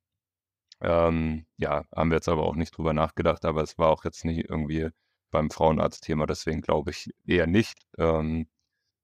Ähm, 0.83 1.47
ja, 1.59 1.85
haben 1.97 2.11
wir 2.11 2.17
jetzt 2.19 2.29
aber 2.31 2.45
auch 2.47 2.57
nicht 2.57 2.77
drüber 2.79 2.93
nachgedacht, 2.95 3.45
aber 3.47 3.63
es 3.63 3.79
war 3.79 3.91
auch 3.91 4.05
jetzt 4.05 4.25
nicht 4.27 4.49
irgendwie 4.51 4.91
beim 5.37 5.51
Frauenarzt 5.51 6.03
Thema, 6.03 6.25
deswegen 6.27 6.63
glaube 6.63 6.93
ich 6.93 7.11
eher 7.27 7.47
nicht. 7.47 7.79
Ähm, 7.99 8.49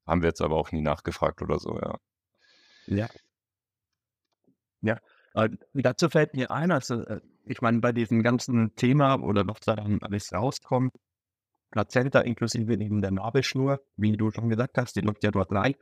haben 0.07 0.21
wir 0.23 0.29
jetzt 0.29 0.41
aber 0.41 0.55
auch 0.55 0.71
nie 0.71 0.81
nachgefragt 0.81 1.43
oder 1.43 1.59
so, 1.59 1.79
ja. 1.79 1.97
Ja. 2.87 3.07
Ja, 4.81 4.97
Äh, 5.35 5.49
dazu 5.73 6.09
fällt 6.09 6.33
mir 6.33 6.49
ein, 6.51 6.71
also, 6.71 7.01
äh, 7.05 7.21
ich 7.45 7.61
meine, 7.61 7.79
bei 7.79 7.91
diesem 7.91 8.23
ganzen 8.23 8.75
Thema 8.75 9.15
oder 9.21 9.47
was 9.47 9.59
da 9.61 9.75
dann 9.75 9.99
alles 10.01 10.33
rauskommt, 10.33 10.93
Plazenta 11.71 12.21
inklusive 12.21 12.73
eben 12.73 13.01
der 13.01 13.11
Nabelschnur, 13.11 13.79
wie 13.95 14.17
du 14.17 14.31
schon 14.31 14.49
gesagt 14.49 14.77
hast, 14.77 14.95
die 14.95 15.01
läuft 15.01 15.23
ja 15.23 15.31
dort 15.31 15.51
rein. 15.51 15.75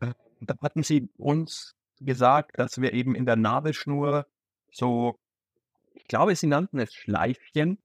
Äh, 0.00 0.12
da 0.40 0.54
hatten 0.62 0.82
sie 0.82 1.08
uns 1.16 1.74
gesagt, 2.00 2.58
dass 2.58 2.80
wir 2.80 2.92
eben 2.92 3.14
in 3.14 3.26
der 3.26 3.36
Nabelschnur 3.36 4.26
so, 4.70 5.18
ich 5.94 6.04
glaube, 6.04 6.36
sie 6.36 6.46
nannten 6.46 6.78
es 6.78 6.92
Schleifchen. 6.94 7.78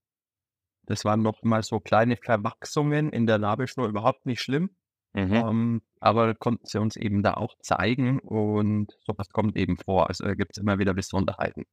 Das 0.86 1.06
waren 1.06 1.22
noch 1.22 1.44
mal 1.44 1.64
so 1.64 1.80
kleine 1.80 2.18
Verwachsungen 2.18 3.10
in 3.10 3.26
der 3.26 3.38
Nabelschnur, 3.38 3.88
überhaupt 3.88 4.26
nicht 4.26 4.42
schlimm. 4.42 4.76
Mhm. 5.14 5.34
Ähm, 5.34 5.82
aber 6.00 6.34
konnten 6.34 6.66
sie 6.66 6.80
uns 6.80 6.96
eben 6.96 7.22
da 7.22 7.36
auch 7.36 7.56
zeigen 7.60 8.20
und 8.20 8.98
sowas 9.06 9.30
kommt 9.30 9.56
eben 9.56 9.78
vor. 9.78 10.10
Also 10.10 10.26
gibt 10.36 10.58
es 10.58 10.62
immer 10.62 10.80
wieder 10.80 10.94
Besonderheiten. 10.94 11.66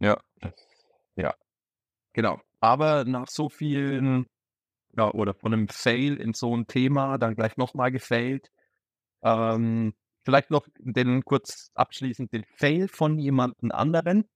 Ja. 0.00 0.20
Ja. 1.16 1.34
Genau. 2.12 2.40
Aber 2.60 3.04
nach 3.04 3.28
so 3.28 3.48
vielen, 3.48 4.26
ja, 4.96 5.10
oder 5.12 5.34
von 5.34 5.52
einem 5.52 5.68
Fail 5.68 6.16
in 6.16 6.34
so 6.34 6.56
ein 6.56 6.66
Thema, 6.66 7.18
dann 7.18 7.36
gleich 7.36 7.56
nochmal 7.56 7.92
gefailt. 7.92 8.50
Ähm, 9.22 9.94
vielleicht 10.24 10.50
noch 10.50 10.66
den 10.78 11.24
kurz 11.24 11.70
abschließend 11.74 12.32
den 12.32 12.44
Fail 12.56 12.88
von 12.88 13.18
jemandem 13.18 13.70
anderen. 13.70 14.28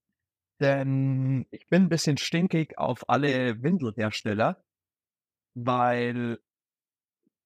Denn 0.59 1.45
ich 1.51 1.67
bin 1.67 1.83
ein 1.83 1.89
bisschen 1.89 2.17
stinkig 2.17 2.77
auf 2.77 3.07
alle 3.09 3.63
Windelhersteller, 3.63 4.61
weil 5.53 6.39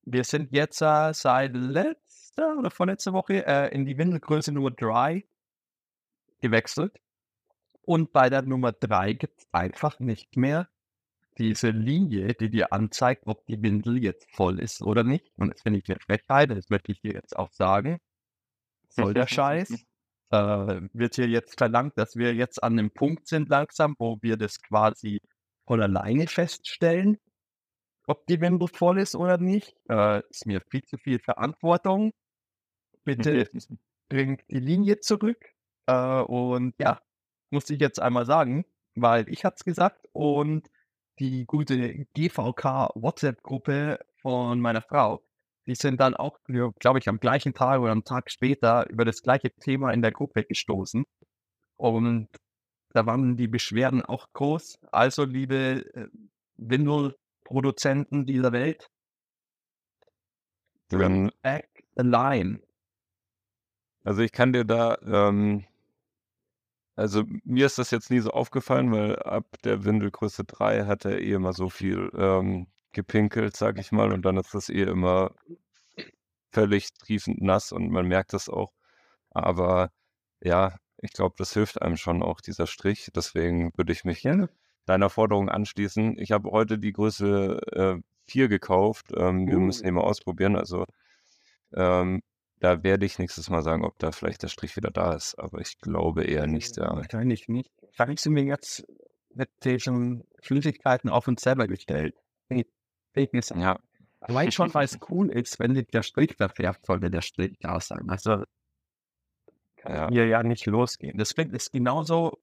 wir 0.05 0.23
sind 0.23 0.51
jetzt 0.51 0.81
äh, 0.81 1.13
seit 1.13 1.55
letzter 1.55 2.57
oder 2.57 2.71
vorletzter 2.71 3.13
Woche 3.13 3.45
äh, 3.45 3.73
in 3.73 3.85
die 3.85 3.97
Windelgröße 3.97 4.51
Nummer 4.51 4.71
3 4.71 5.25
gewechselt. 6.41 6.99
Und 7.83 8.13
bei 8.13 8.29
der 8.29 8.41
Nummer 8.41 8.71
3 8.71 9.13
gibt 9.13 9.41
es 9.41 9.47
einfach 9.51 9.99
nicht 9.99 10.35
mehr 10.35 10.69
diese 11.37 11.69
Linie, 11.69 12.33
die 12.33 12.49
dir 12.49 12.71
anzeigt, 12.73 13.23
ob 13.25 13.45
die 13.45 13.61
Windel 13.61 14.01
jetzt 14.01 14.29
voll 14.31 14.59
ist 14.59 14.81
oder 14.81 15.03
nicht. 15.03 15.31
Und 15.37 15.53
das 15.53 15.61
finde 15.61 15.79
ich 15.79 15.89
eine 15.89 15.99
Frechheit, 15.99 16.51
das 16.51 16.69
möchte 16.69 16.91
ich 16.91 17.01
dir 17.01 17.13
jetzt 17.13 17.37
auch 17.37 17.51
sagen. 17.51 17.99
Soll 18.89 19.13
der 19.13 19.27
Scheiß? 19.27 19.85
Äh, 20.31 20.81
wird 20.93 21.15
hier 21.15 21.27
jetzt 21.27 21.57
verlangt, 21.57 21.97
dass 21.97 22.15
wir 22.15 22.33
jetzt 22.33 22.63
an 22.63 22.79
einem 22.79 22.91
Punkt 22.91 23.27
sind 23.27 23.49
langsam, 23.49 23.95
wo 23.99 24.17
wir 24.21 24.37
das 24.37 24.61
quasi 24.61 25.21
von 25.65 25.81
alleine 25.81 26.27
feststellen, 26.27 27.19
ob 28.07 28.25
die 28.27 28.41
Windel 28.41 28.67
voll 28.67 28.99
ist 28.99 29.15
oder 29.15 29.37
nicht. 29.37 29.75
Äh, 29.89 30.21
ist 30.29 30.45
mir 30.45 30.61
viel 30.69 30.83
zu 30.83 30.97
viel 30.97 31.19
Verantwortung. 31.19 32.13
Bitte 33.03 33.47
bringt 34.09 34.43
die 34.49 34.59
Linie 34.59 34.99
zurück. 34.99 35.53
Äh, 35.87 36.21
und 36.21 36.75
ja, 36.79 37.01
muss 37.51 37.69
ich 37.69 37.79
jetzt 37.79 38.01
einmal 38.01 38.25
sagen, 38.25 38.65
weil 38.95 39.29
ich 39.29 39.45
hatte 39.45 39.57
es 39.59 39.63
gesagt 39.63 40.07
und 40.11 40.69
die 41.19 41.45
gute 41.45 42.05
GVK-WhatsApp-Gruppe 42.15 43.99
von 44.21 44.59
meiner 44.59 44.81
Frau, 44.81 45.21
die 45.65 45.75
sind 45.75 45.99
dann 45.99 46.15
auch, 46.15 46.39
glaube 46.45 46.99
ich, 46.99 47.07
am 47.07 47.19
gleichen 47.19 47.53
Tag 47.53 47.79
oder 47.79 47.91
am 47.91 48.03
Tag 48.03 48.29
später 48.29 48.89
über 48.89 49.05
das 49.05 49.21
gleiche 49.21 49.51
Thema 49.51 49.91
in 49.91 50.01
der 50.01 50.11
Gruppe 50.11 50.43
gestoßen. 50.43 51.05
Und 51.77 52.27
da 52.89 53.05
waren 53.05 53.37
die 53.37 53.47
Beschwerden 53.47 54.03
auch 54.03 54.27
groß. 54.33 54.79
Also, 54.91 55.23
liebe 55.23 55.85
äh, 55.95 56.07
Windelproduzenten 56.57 58.25
dieser 58.25 58.51
Welt, 58.51 58.89
Dann, 60.89 61.31
back 61.41 61.83
the 61.95 62.03
line. 62.03 62.61
also 64.03 64.21
ich 64.21 64.31
kann 64.31 64.53
dir 64.53 64.65
da, 64.65 64.97
ähm, 65.01 65.65
also 66.95 67.23
mir 67.43 67.65
ist 67.65 67.79
das 67.79 67.89
jetzt 67.89 68.11
nie 68.11 68.19
so 68.19 68.29
aufgefallen, 68.29 68.91
weil 68.91 69.17
ab 69.17 69.45
der 69.63 69.83
Windelgröße 69.83 70.43
3 70.43 70.85
hat 70.85 71.05
er 71.05 71.19
eh 71.19 71.33
immer 71.33 71.53
so 71.53 71.69
viel 71.69 72.11
ähm, 72.15 72.67
gepinkelt, 72.93 73.55
sag 73.57 73.79
ich 73.79 73.91
mal, 73.91 74.11
und 74.13 74.23
dann 74.23 74.37
ist 74.37 74.53
das 74.53 74.69
eh 74.69 74.83
immer 74.83 75.35
völlig 76.51 76.93
triefend 76.93 77.41
nass 77.41 77.71
und 77.71 77.89
man 77.89 78.07
merkt 78.07 78.33
das 78.33 78.47
auch. 78.49 78.71
Aber 79.31 79.89
ja, 80.41 80.77
ich 80.97 81.11
glaube, 81.11 81.35
das 81.37 81.53
hilft 81.53 81.81
einem 81.81 81.97
schon 81.97 82.23
auch, 82.23 82.39
dieser 82.39 82.67
Strich. 82.67 83.09
Deswegen 83.15 83.71
würde 83.75 83.91
ich 83.91 84.03
mich 84.05 84.21
Gerne. 84.21 84.49
deiner 84.85 85.09
Forderung 85.09 85.49
anschließen. 85.49 86.17
Ich 86.19 86.31
habe 86.31 86.51
heute 86.51 86.77
die 86.77 86.93
Größe 86.93 87.59
äh, 87.71 88.01
4 88.27 88.47
gekauft. 88.47 89.07
Ähm, 89.15 89.47
wir 89.47 89.57
Uh. 89.57 89.61
müssen 89.61 89.85
die 89.85 89.91
mal 89.91 90.01
ausprobieren. 90.01 90.55
Also 90.55 90.85
ähm, 91.73 92.21
da 92.59 92.83
werde 92.83 93.05
ich 93.05 93.19
nächstes 93.19 93.49
Mal 93.49 93.63
sagen, 93.63 93.83
ob 93.83 93.99
da 93.99 94.11
vielleicht 94.11 94.43
der 94.43 94.47
Strich 94.47 94.77
wieder 94.77 94.91
da 94.91 95.13
ist. 95.13 95.37
Aber 95.37 95.59
ich 95.59 95.79
glaube 95.79 96.23
eher 96.23 96.47
nicht. 96.47 96.77
Ja. 96.77 96.95
Wahrscheinlich 96.95 97.49
nicht. 97.49 97.71
Wahrscheinlich 97.81 98.21
sind 98.21 98.35
wir 98.35 98.43
jetzt 98.43 98.85
mit 99.33 99.49
diesen 99.63 100.23
Flüssigkeiten 100.41 101.09
auf 101.09 101.27
uns 101.27 101.41
selber 101.41 101.67
gestellt. 101.67 102.15
Fake- 103.13 103.33
ja. 103.55 103.79
Allein 104.21 104.51
schon, 104.51 104.73
weil 104.73 104.85
es 104.85 104.97
cool 105.09 105.29
ist, 105.29 105.59
wenn 105.59 105.75
sich 105.75 105.87
der 105.87 106.01
Strich 106.01 106.35
verfärbt, 106.35 106.85
sollte 106.85 107.11
der 107.11 107.21
Strich 107.21 107.57
da 107.59 107.79
sein. 107.81 108.09
Also 108.09 108.43
kann 109.75 109.93
Ja. 109.95 110.09
hier 110.09 110.27
ja 110.27 110.43
nicht 110.43 110.65
losgehen. 110.65 111.17
Das 111.17 111.33
finde 111.33 111.57
ich 111.57 111.71
genauso, 111.71 112.39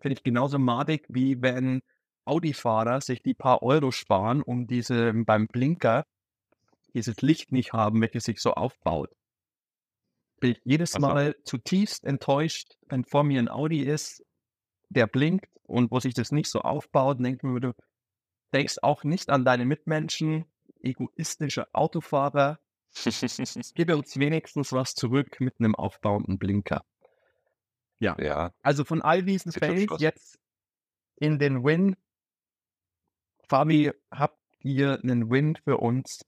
finde 0.00 0.14
ich 0.16 0.22
genauso 0.22 0.58
madig, 0.58 1.04
wie 1.08 1.42
wenn 1.42 1.82
Audi-Fahrer 2.24 3.00
sich 3.00 3.22
die 3.22 3.34
paar 3.34 3.62
Euro 3.62 3.90
sparen, 3.90 4.42
um 4.42 4.66
diese 4.66 5.12
beim 5.12 5.46
Blinker 5.48 6.04
dieses 6.94 7.20
Licht 7.20 7.50
nicht 7.50 7.72
haben, 7.72 8.00
welches 8.00 8.24
sich 8.24 8.40
so 8.40 8.52
aufbaut. 8.54 9.10
Bin 10.40 10.52
ich 10.52 10.60
jedes 10.64 10.94
Ach 10.94 11.00
so. 11.00 11.06
Mal 11.08 11.34
zutiefst 11.44 12.04
enttäuscht, 12.04 12.76
wenn 12.88 13.04
vor 13.04 13.24
mir 13.24 13.40
ein 13.40 13.48
Audi 13.48 13.80
ist, 13.82 14.24
der 14.88 15.06
blinkt 15.08 15.50
und 15.64 15.90
wo 15.90 15.98
sich 15.98 16.14
das 16.14 16.30
nicht 16.30 16.48
so 16.48 16.60
aufbaut, 16.60 17.18
denkt 17.18 17.42
mir, 17.42 17.74
denkst 18.54 18.78
auch 18.82 19.04
nicht 19.04 19.30
an 19.30 19.44
deine 19.44 19.64
Mitmenschen, 19.64 20.46
egoistische 20.80 21.66
Autofahrer, 21.74 22.58
gib 23.74 23.90
uns 23.90 24.18
wenigstens 24.18 24.72
was 24.72 24.94
zurück 24.94 25.40
mit 25.40 25.58
einem 25.58 25.74
aufbauenden 25.74 26.38
Blinker. 26.38 26.84
Ja, 27.98 28.16
ja. 28.20 28.52
also 28.62 28.84
von 28.84 29.02
all 29.02 29.22
diesen 29.22 29.52
aus. 29.90 30.00
jetzt 30.00 30.38
in 31.16 31.38
den 31.38 31.64
Win. 31.64 31.96
Fabi, 33.48 33.92
habt 34.10 34.38
ihr 34.60 35.00
einen 35.02 35.30
Win 35.30 35.56
für 35.56 35.78
uns? 35.78 36.24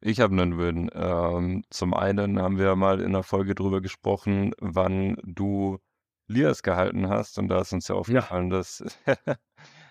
Ich 0.00 0.20
habe 0.20 0.32
einen 0.32 0.58
Win. 0.58 0.90
Ähm, 0.92 1.64
zum 1.70 1.94
einen 1.94 2.40
haben 2.40 2.58
wir 2.58 2.76
mal 2.76 3.00
in 3.00 3.12
der 3.12 3.22
Folge 3.22 3.54
drüber 3.54 3.80
gesprochen, 3.80 4.52
wann 4.60 5.16
du 5.22 5.78
Lias 6.26 6.62
gehalten 6.62 7.08
hast. 7.08 7.38
Und 7.38 7.48
da 7.48 7.60
ist 7.60 7.72
uns 7.72 7.88
ja 7.88 7.94
aufgefallen, 7.94 8.50
dass, 8.50 8.84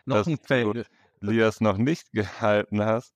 Noch 0.06 0.18
dass 0.18 0.28
ein 0.28 0.38
du 0.38 0.44
Fail. 0.44 0.86
Lias 1.20 1.62
noch 1.62 1.78
nicht 1.78 2.12
gehalten 2.12 2.84
hast. 2.84 3.14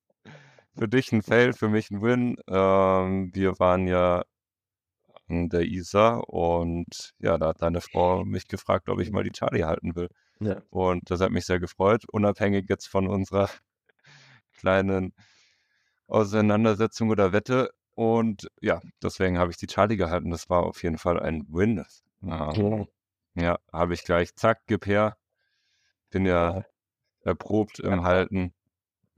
Für 0.76 0.88
dich 0.88 1.12
ein 1.12 1.22
Fail, 1.22 1.52
für 1.52 1.68
mich 1.68 1.90
ein 1.90 2.00
Win. 2.02 2.36
Ähm, 2.48 3.30
wir 3.34 3.58
waren 3.58 3.86
ja 3.86 4.24
an 5.28 5.48
der 5.50 5.62
Isar 5.62 6.28
und 6.28 7.12
ja, 7.18 7.36
da 7.36 7.48
hat 7.48 7.62
deine 7.62 7.80
Frau 7.80 8.24
mich 8.24 8.48
gefragt, 8.48 8.88
ob 8.88 9.00
ich 9.00 9.10
mal 9.10 9.24
die 9.24 9.32
Charlie 9.32 9.64
halten 9.64 9.94
will. 9.94 10.08
Ja. 10.40 10.62
Und 10.70 11.10
das 11.10 11.20
hat 11.20 11.32
mich 11.32 11.46
sehr 11.46 11.60
gefreut, 11.60 12.04
unabhängig 12.10 12.66
jetzt 12.68 12.86
von 12.86 13.08
unserer 13.08 13.50
kleinen 14.58 15.12
Auseinandersetzung 16.06 17.10
oder 17.10 17.32
Wette. 17.32 17.70
Und 17.94 18.48
ja, 18.60 18.80
deswegen 19.02 19.38
habe 19.38 19.50
ich 19.50 19.56
die 19.56 19.66
Charlie 19.66 19.96
gehalten. 19.96 20.30
Das 20.30 20.48
war 20.48 20.62
auf 20.62 20.82
jeden 20.82 20.98
Fall 20.98 21.20
ein 21.20 21.44
Win. 21.48 21.84
Ähm, 22.22 22.86
ja, 23.34 23.58
habe 23.72 23.94
ich 23.94 24.04
gleich, 24.04 24.34
zack, 24.36 24.62
gib 24.66 24.86
her. 24.86 25.16
Bin 26.10 26.24
ja 26.24 26.64
erprobt 27.22 27.80
im 27.80 27.92
Ja. 27.92 28.02
Halten. 28.04 28.52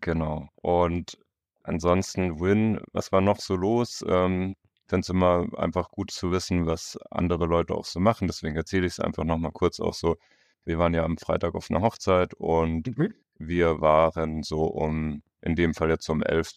Genau. 0.01 0.49
Und 0.57 1.19
ansonsten 1.65 2.41
Win, 2.41 2.81
was 2.93 3.13
war 3.13 3.21
noch 3.21 3.39
so 3.41 3.57
los? 3.57 4.05
Ähm, 4.09 4.57
Finde 4.89 5.03
es 5.03 5.09
immer 5.09 5.47
einfach 5.57 5.91
gut 5.91 6.11
zu 6.11 6.33
wissen, 6.33 6.67
was 6.67 6.99
andere 7.11 7.47
Leute 7.47 7.75
auch 7.75 7.85
so 7.85 8.01
machen. 8.01 8.27
Deswegen 8.27 8.57
erzähle 8.57 8.87
ich 8.87 8.95
es 8.95 9.01
einfach 9.01 9.25
nochmal 9.25 9.53
kurz 9.53 9.81
auch 9.81 9.95
so. 9.95 10.17
Wir 10.65 10.79
waren 10.79 10.95
ja 10.95 11.05
am 11.05 11.17
Freitag 11.19 11.55
auf 11.55 11.71
einer 11.71 11.83
Hochzeit 11.83 12.35
und 12.35 12.97
Mhm. 12.99 13.15
wir 13.39 13.81
waren 13.81 14.43
so 14.43 14.65
um, 14.65 15.23
in 15.43 15.55
dem 15.57 15.75
Fall 15.75 15.91
jetzt 15.91 16.09
um 16.11 16.23
elf 16.23 16.53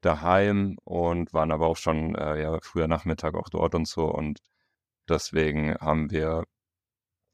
daheim 0.00 0.76
und 0.84 1.32
waren 1.32 1.52
aber 1.52 1.66
auch 1.66 1.76
schon 1.76 2.14
äh, 2.16 2.42
ja, 2.42 2.58
früher 2.62 2.88
Nachmittag 2.88 3.34
auch 3.34 3.48
dort 3.48 3.74
und 3.74 3.86
so. 3.88 4.06
Und 4.06 4.40
deswegen 5.08 5.74
haben 5.76 6.10
wir, 6.10 6.44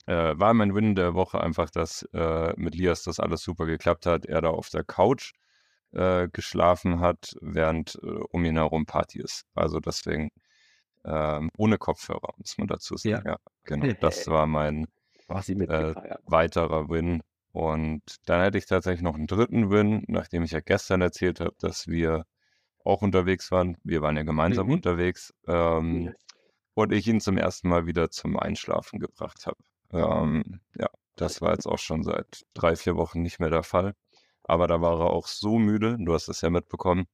äh, 0.09 0.39
war 0.39 0.55
mein 0.55 0.75
Win 0.75 0.95
der 0.95 1.15
Woche 1.15 1.41
einfach, 1.41 1.71
dass 1.71 2.03
äh, 2.15 2.53
mit 2.57 2.75
Lias 2.75 3.03
das 3.03 3.21
alles 3.21 3.43
super 3.43 3.67
geklappt 3.67 4.07
hat. 4.07 4.25
Er 4.27 4.41
da 4.41 4.51
auf 4.51 4.71
der 4.71 4.85
Couch 4.85 5.33
äh, 5.93 6.29
geschlafen 6.33 7.01
hat, 7.01 7.35
während 7.41 7.99
äh, 8.03 8.07
um 8.31 8.45
ihn 8.45 8.57
herum 8.57 8.87
Party 8.87 9.21
ist. 9.21 9.45
Also 9.55 9.81
deswegen 9.81 10.31
ähm, 11.05 11.51
ohne 11.59 11.79
Kopfhörer, 11.79 12.35
muss 12.39 12.59
man 12.59 12.69
dazu 12.69 12.97
sagen. 12.97 13.27
Ja, 13.29 13.37
genau. 13.65 13.87
Das 14.01 14.27
war 14.29 14.47
mein 14.47 14.87
äh, 15.29 15.95
weiterer 16.27 16.89
Win. 16.89 17.23
Und 17.53 18.03
dann 18.27 18.41
hätte 18.43 18.59
ich 18.59 18.67
tatsächlich 18.67 19.03
noch 19.03 19.15
einen 19.15 19.27
dritten 19.27 19.71
Win, 19.71 20.05
nachdem 20.09 20.43
ich 20.43 20.53
ja 20.53 20.61
gestern 20.61 21.01
erzählt 21.03 21.41
habe, 21.41 21.55
dass 21.61 21.87
wir 21.87 22.25
auch 22.85 23.03
unterwegs 23.03 23.51
waren. 23.51 23.77
Wir 23.85 24.03
waren 24.03 24.17
ja 24.17 24.23
gemeinsam 24.23 24.67
Mhm. 24.69 24.73
unterwegs. 24.75 25.35
Ähm, 25.47 26.15
und 26.75 26.93
ich 26.93 27.09
ihn 27.09 27.21
zum 27.21 27.37
ersten 27.37 27.69
Mal 27.69 27.87
wieder 27.87 28.11
zum 28.11 28.39
Einschlafen 28.39 29.01
gebracht 29.01 29.47
habe. 29.47 29.57
Ähm, 29.93 30.61
ja, 30.77 30.89
das 31.17 31.41
war 31.41 31.53
jetzt 31.53 31.67
auch 31.67 31.79
schon 31.79 32.03
seit 32.03 32.47
drei, 32.55 32.77
vier 32.77 32.97
Wochen 32.97 33.23
nicht 33.23 33.41
mehr 33.41 33.51
der 33.51 33.63
Fall. 33.63 33.95
Aber 34.45 34.67
da 34.67 34.81
war 34.81 35.01
er 35.01 35.11
auch 35.11 35.27
so 35.27 35.59
müde, 35.59 35.97
du 35.99 36.15
hast 36.15 36.29
es 36.29 36.41
ja 36.41 36.51
mitbekommen, 36.51 37.07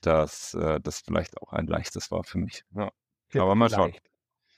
dass 0.00 0.54
äh, 0.54 0.80
das 0.80 1.00
vielleicht 1.00 1.36
auch 1.38 1.52
ein 1.52 1.66
leichtes 1.66 2.10
war 2.10 2.24
für 2.24 2.38
mich. 2.38 2.64
Ja. 2.74 2.90
Aber 3.34 3.54
mal 3.54 3.68
schauen. 3.68 3.92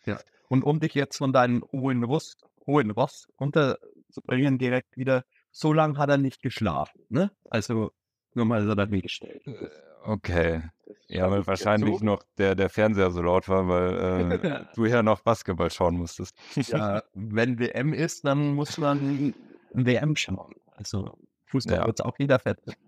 Ja. 0.04 0.20
Und 0.48 0.64
um 0.64 0.80
dich 0.80 0.94
jetzt 0.94 1.18
von 1.18 1.32
deinem 1.32 1.64
hohen 1.72 2.04
Ross, 2.04 2.36
hohen 2.66 2.90
Ross 2.90 3.28
runterzubringen, 3.40 4.58
direkt 4.58 4.96
wieder, 4.96 5.24
so 5.50 5.72
lange 5.72 5.98
hat 5.98 6.10
er 6.10 6.18
nicht 6.18 6.42
geschlafen, 6.42 7.02
ne? 7.08 7.32
Also 7.48 7.92
nur 8.34 8.44
mal 8.44 8.64
so 8.64 8.74
dahingestellt. 8.74 9.44
Äh, 9.46 9.68
okay. 10.04 10.62
Ja, 11.08 11.30
weil 11.30 11.46
wahrscheinlich 11.46 11.98
so. 11.98 12.04
noch 12.04 12.22
der, 12.38 12.54
der 12.54 12.68
Fernseher 12.68 13.10
so 13.10 13.20
laut 13.20 13.48
war, 13.48 13.68
weil 13.68 14.32
äh, 14.32 14.64
du 14.74 14.84
ja 14.84 15.02
noch 15.02 15.22
Basketball 15.22 15.70
schauen 15.70 15.96
musstest. 15.96 16.36
ja, 16.54 17.02
wenn 17.14 17.58
WM 17.58 17.92
ist, 17.92 18.24
dann 18.24 18.54
muss 18.54 18.78
man 18.78 19.34
WM 19.72 20.14
schauen. 20.14 20.54
Also 20.76 21.18
Fußball 21.46 21.78
ja. 21.78 21.86
wird 21.86 21.98
es 21.98 22.04
auch 22.04 22.16
jeder 22.18 22.40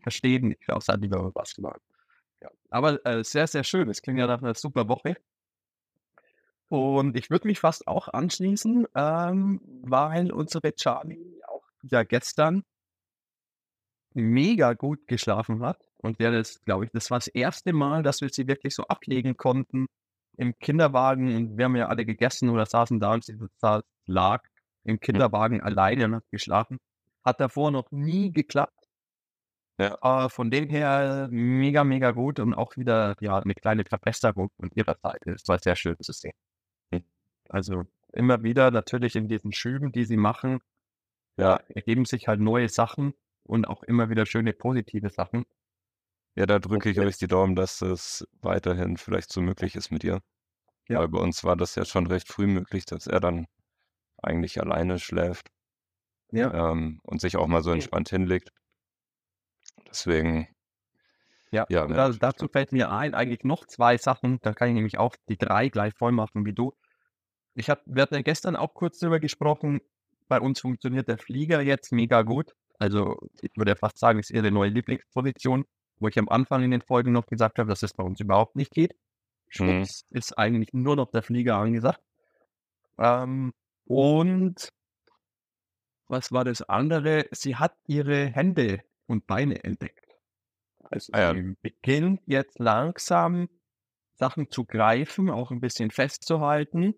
verstehen. 0.03 0.55
Ich 0.59 0.69
auch 0.71 0.83
sagen, 0.83 1.03
lieber 1.03 1.31
Basketball. 1.33 1.79
Ja. 2.41 2.51
Aber 2.71 3.05
äh, 3.05 3.25
sehr, 3.25 3.47
sehr 3.47 3.65
schön. 3.65 3.89
Es 3.89 4.03
klingt 4.03 4.19
ja 4.19 4.27
nach 4.27 4.41
einer 4.41 4.55
super 4.55 4.89
Woche. 4.89 5.17
Und 6.69 7.17
ich 7.17 7.29
würde 7.29 7.49
mich 7.49 7.61
fast 7.61 7.87
auch 7.87 8.09
anschließen, 8.09 8.87
ähm, 8.95 9.61
weil 9.83 10.33
unsere 10.33 10.75
Charlie 10.75 11.43
auch 11.47 11.65
ja 11.83 12.03
gestern 12.03 12.65
mega 14.15 14.73
gut 14.73 15.07
geschlafen 15.07 15.63
hat. 15.63 15.92
Und 16.03 16.19
der 16.21 16.33
ist, 16.35 16.65
glaube 16.65 16.85
ich, 16.85 16.91
das 16.93 17.11
war 17.11 17.19
das 17.19 17.29
erste 17.29 17.73
Mal, 17.73 18.03
dass 18.03 18.21
wir 18.21 18.29
sie 18.29 18.49
wirklich 18.49 18.75
so 18.75 18.85
ablegen 18.85 19.37
konnten 19.37 19.87
im 20.37 20.59
Kinderwagen. 20.59 21.35
Und 21.35 21.57
wir 21.57 21.65
haben 21.65 21.77
ja 21.77 21.87
alle 21.87 22.05
gegessen 22.05 22.51
oder 22.51 22.67
saßen 22.67 23.01
da 23.01 23.15
und 23.15 23.25
sie 23.25 23.39
lag 24.07 24.43
im 24.85 24.95
hm. 24.95 25.01
Kinderwagen 25.01 25.59
mhm. 25.59 25.65
alleine 25.65 26.05
und 26.07 26.15
hat 26.17 26.25
geschlafen. 26.31 26.79
Hat 27.25 27.41
davor 27.41 27.71
noch 27.71 27.91
nie 27.93 28.33
geklappt. 28.33 28.89
Ja. 29.79 29.97
Äh, 30.03 30.29
von 30.29 30.51
dem 30.51 30.69
her 30.69 31.29
mega, 31.31 31.85
mega 31.85 32.11
gut 32.11 32.41
und 32.41 32.55
auch 32.55 32.77
wieder 32.77 33.17
ja, 33.21 33.39
eine 33.39 33.55
kleine 33.55 33.85
Verbesserung 33.85 34.51
von 34.59 34.71
ihrer 34.75 34.97
Seite. 35.03 35.31
Es 35.31 35.47
war 35.47 35.59
sehr 35.59 35.77
schön 35.77 35.97
zu 36.01 36.13
sehen. 36.13 36.35
Mhm. 36.91 37.05
Also 37.49 37.85
immer 38.13 38.43
wieder 38.43 38.71
natürlich 38.71 39.17
in 39.17 39.29
diesen 39.29 39.53
Schüben, 39.53 39.93
die 39.93 40.05
sie 40.05 40.17
machen, 40.17 40.61
ja, 41.39 41.57
ergeben 41.69 42.05
sich 42.05 42.29
halt 42.29 42.41
neue 42.41 42.69
Sachen 42.69 43.15
und 43.45 43.67
auch 43.67 43.83
immer 43.85 44.11
wieder 44.11 44.27
schöne 44.27 44.53
positive 44.53 45.11
Sachen. 45.11 45.45
Ja, 46.35 46.47
da 46.47 46.59
drücke 46.59 46.91
ich 46.91 46.99
euch 46.99 47.19
die 47.19 47.27
Daumen, 47.27 47.55
dass 47.55 47.83
es 47.83 48.27
weiterhin 48.41 48.97
vielleicht 48.97 49.33
so 49.33 49.43
möglich 49.43 49.75
ist 49.77 49.91
mit 49.91 50.03
ihr. 50.03 50.21
Ja. 50.89 51.01
Weil 51.01 51.09
bei 51.09 51.19
uns 51.19 51.45
war 51.45 51.57
das 51.57 51.75
ja 51.75 51.85
schon 51.85 52.07
recht 52.07 52.29
früh 52.29 52.47
möglich, 52.47 52.87
dass 52.87 53.07
er 53.07 53.21
dann 53.21 53.47
eigentlich 54.23 54.61
alleine 54.61 54.99
schläft. 54.99 55.49
Ja. 56.31 56.71
Ähm, 56.73 57.01
und 57.03 57.21
sich 57.21 57.37
auch 57.37 57.47
mal 57.47 57.63
so 57.63 57.73
entspannt 57.73 58.09
hinlegt. 58.09 58.51
Deswegen. 59.89 60.49
Ja, 61.51 61.67
ja 61.69 61.87
da, 61.87 62.09
dazu 62.11 62.49
fällt 62.49 62.73
mir 62.73 62.91
ein, 62.91 63.15
eigentlich 63.15 63.45
noch 63.45 63.67
zwei 63.67 63.99
Sachen. 63.99 64.39
Da 64.41 64.55
kann 64.55 64.69
ich 64.69 64.75
nämlich 64.75 64.99
auch 64.99 65.15
die 65.29 65.37
drei 65.37 65.69
gleich 65.69 65.93
voll 65.99 66.13
machen 66.13 66.47
wie 66.47 66.55
du. 66.55 66.73
Ich 67.55 67.69
hab, 67.69 67.83
wir 67.85 68.03
hatten 68.03 68.15
ja 68.15 68.23
gestern 68.23 68.57
auch 68.57 68.73
kurz 68.73 68.99
darüber 68.99 69.21
gesprochen. 69.21 69.81
Bei 70.29 70.41
uns 70.41 70.61
funktioniert 70.61 71.09
der 71.09 71.19
Flieger 71.19 71.61
jetzt 71.61 71.93
mega 71.93 72.23
gut. 72.23 72.55
Also, 72.79 73.19
ich 73.43 73.51
würde 73.57 73.77
fast 73.77 73.99
sagen, 73.99 74.19
ist 74.19 74.31
ihre 74.31 74.51
neue 74.51 74.71
Lieblingsposition, 74.71 75.67
wo 76.03 76.09
ich 76.09 76.19
am 76.19 76.29
Anfang 76.29 76.63
in 76.63 76.71
den 76.71 76.83
Folgen 76.83 77.13
noch 77.13 77.27
gesagt 77.27 77.59
habe, 77.59 77.69
dass 77.69 77.83
es 77.83 77.95
bei 77.95 78.03
uns 78.03 78.21
überhaupt 78.21 78.57
nicht 78.57 78.73
geht. 78.73 78.93
Mhm. 78.93 78.99
Schwupps 79.49 80.05
ist 80.11 80.39
eigentlich 80.39 80.73
nur 80.73 80.97
noch 80.97 81.11
der 81.11 81.23
Flieger 81.23 81.57
angesagt. 81.57 82.03
Ähm, 82.99 83.53
und 83.85 84.69
was 86.09 86.33
war 86.33 86.45
das 86.45 86.63
andere? 86.63 87.27
Sie 87.31 87.57
hat 87.57 87.75
ihre 87.87 88.27
Hände 88.27 88.83
und 89.07 89.27
Beine 89.27 89.65
entdeckt. 89.65 90.19
Also 90.81 91.13
ah, 91.15 91.21
ja. 91.21 91.35
sie 91.35 91.57
beginnt 91.63 92.21
jetzt 92.27 92.59
langsam 92.59 93.49
Sachen 94.15 94.51
zu 94.51 94.65
greifen, 94.65 95.31
auch 95.31 95.51
ein 95.51 95.61
bisschen 95.61 95.91
festzuhalten 95.91 96.95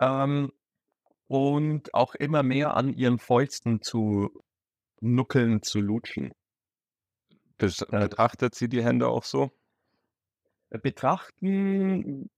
ähm, 0.00 0.52
und 1.26 1.92
auch 1.92 2.14
immer 2.14 2.42
mehr 2.42 2.76
an 2.76 2.94
ihren 2.94 3.18
Fäusten 3.18 3.82
zu 3.82 4.42
nuckeln, 5.00 5.62
zu 5.62 5.80
lutschen. 5.80 6.32
Betrachtet 7.58 8.54
sie 8.54 8.68
die 8.68 8.84
Hände 8.84 9.08
auch 9.08 9.24
so? 9.24 9.50
Betrachten 10.70 12.30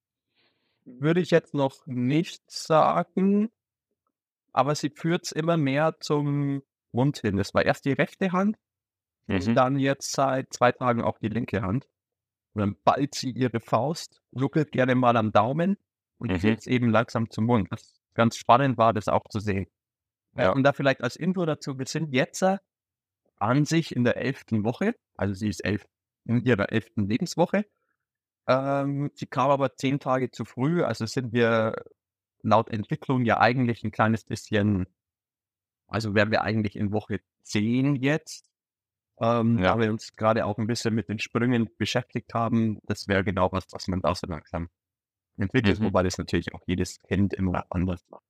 würde 0.84 1.20
ich 1.20 1.30
jetzt 1.30 1.54
noch 1.54 1.86
nicht 1.86 2.42
sagen, 2.50 3.50
aber 4.52 4.74
sie 4.74 4.90
führt 4.90 5.24
es 5.24 5.32
immer 5.32 5.56
mehr 5.56 5.96
zum 6.00 6.62
Mund 6.92 7.18
hin. 7.18 7.36
Das 7.36 7.54
war 7.54 7.64
erst 7.64 7.84
die 7.84 7.92
rechte 7.92 8.32
Hand 8.32 8.56
mhm. 9.26 9.36
und 9.36 9.54
dann 9.54 9.78
jetzt 9.78 10.12
seit 10.12 10.52
zwei 10.52 10.72
Tagen 10.72 11.02
auch 11.02 11.18
die 11.18 11.28
linke 11.28 11.62
Hand. 11.62 11.86
Und 12.52 12.60
dann 12.60 12.76
ballt 12.82 13.14
sie 13.14 13.30
ihre 13.30 13.60
Faust, 13.60 14.20
ruckelt 14.34 14.72
gerne 14.72 14.94
mal 14.94 15.16
am 15.16 15.32
Daumen 15.32 15.76
und 16.18 16.30
mhm. 16.30 16.50
es 16.50 16.66
eben 16.66 16.90
langsam 16.90 17.30
zum 17.30 17.46
Mund. 17.46 17.70
Was 17.70 18.00
ganz 18.14 18.36
spannend 18.36 18.76
war, 18.76 18.92
das 18.92 19.08
auch 19.08 19.28
zu 19.28 19.38
sehen. 19.38 19.66
Ja. 20.36 20.52
Und 20.52 20.62
da 20.62 20.72
vielleicht 20.72 21.02
als 21.02 21.16
Info 21.16 21.44
dazu, 21.44 21.78
wir 21.78 21.86
sind 21.86 22.12
jetzt 22.12 22.44
an 23.40 23.64
sich 23.64 23.94
in 23.94 24.04
der 24.04 24.16
elften 24.16 24.64
Woche, 24.64 24.94
also 25.16 25.34
sie 25.34 25.48
ist 25.48 25.64
elf, 25.64 25.86
in 26.24 26.44
ihrer 26.44 26.72
elften 26.72 27.08
Lebenswoche. 27.08 27.64
Ähm, 28.46 29.10
sie 29.14 29.26
kam 29.26 29.50
aber 29.50 29.76
zehn 29.76 30.00
Tage 30.00 30.30
zu 30.30 30.44
früh, 30.44 30.82
also 30.82 31.06
sind 31.06 31.32
wir 31.32 31.84
laut 32.42 32.70
Entwicklung 32.70 33.24
ja 33.24 33.38
eigentlich 33.38 33.84
ein 33.84 33.90
kleines 33.90 34.24
bisschen 34.24 34.86
also 35.90 36.14
wären 36.14 36.30
wir 36.30 36.42
eigentlich 36.42 36.76
in 36.76 36.92
Woche 36.92 37.20
10 37.42 37.96
jetzt, 37.96 38.48
ähm, 39.18 39.58
ja. 39.58 39.74
da 39.74 39.80
wir 39.80 39.90
uns 39.90 40.12
gerade 40.12 40.46
auch 40.46 40.56
ein 40.56 40.68
bisschen 40.68 40.94
mit 40.94 41.08
den 41.08 41.18
Sprüngen 41.18 41.68
beschäftigt 41.76 42.32
haben. 42.32 42.78
Das 42.84 43.08
wäre 43.08 43.24
genau 43.24 43.50
was, 43.52 43.66
was 43.72 43.88
man 43.88 44.00
da 44.00 44.14
so 44.14 44.26
langsam 44.28 44.70
entwickelt, 45.36 45.80
mhm. 45.80 45.86
wobei 45.86 46.04
das 46.04 46.16
natürlich 46.16 46.54
auch 46.54 46.62
jedes 46.66 47.00
Kind 47.02 47.34
immer 47.34 47.66
anders 47.70 48.04
macht. 48.08 48.24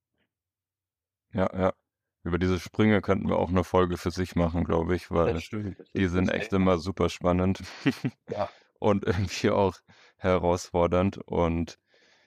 Ja, 1.33 1.49
ja. 1.53 1.73
Über 2.23 2.37
diese 2.37 2.59
Sprünge 2.59 3.01
könnten 3.01 3.27
wir 3.29 3.37
auch 3.37 3.49
eine 3.49 3.63
Folge 3.63 3.97
für 3.97 4.11
sich 4.11 4.35
machen, 4.35 4.63
glaube 4.63 4.95
ich, 4.95 5.09
weil 5.09 5.33
das 5.33 5.43
stimmt, 5.43 5.79
das 5.79 5.91
die 5.91 6.07
sind 6.07 6.29
echt 6.29 6.53
immer 6.53 6.77
super 6.77 7.09
spannend 7.09 7.63
ja. 8.29 8.47
und 8.79 9.05
irgendwie 9.05 9.49
auch 9.49 9.77
herausfordernd 10.17 11.17
und 11.17 11.79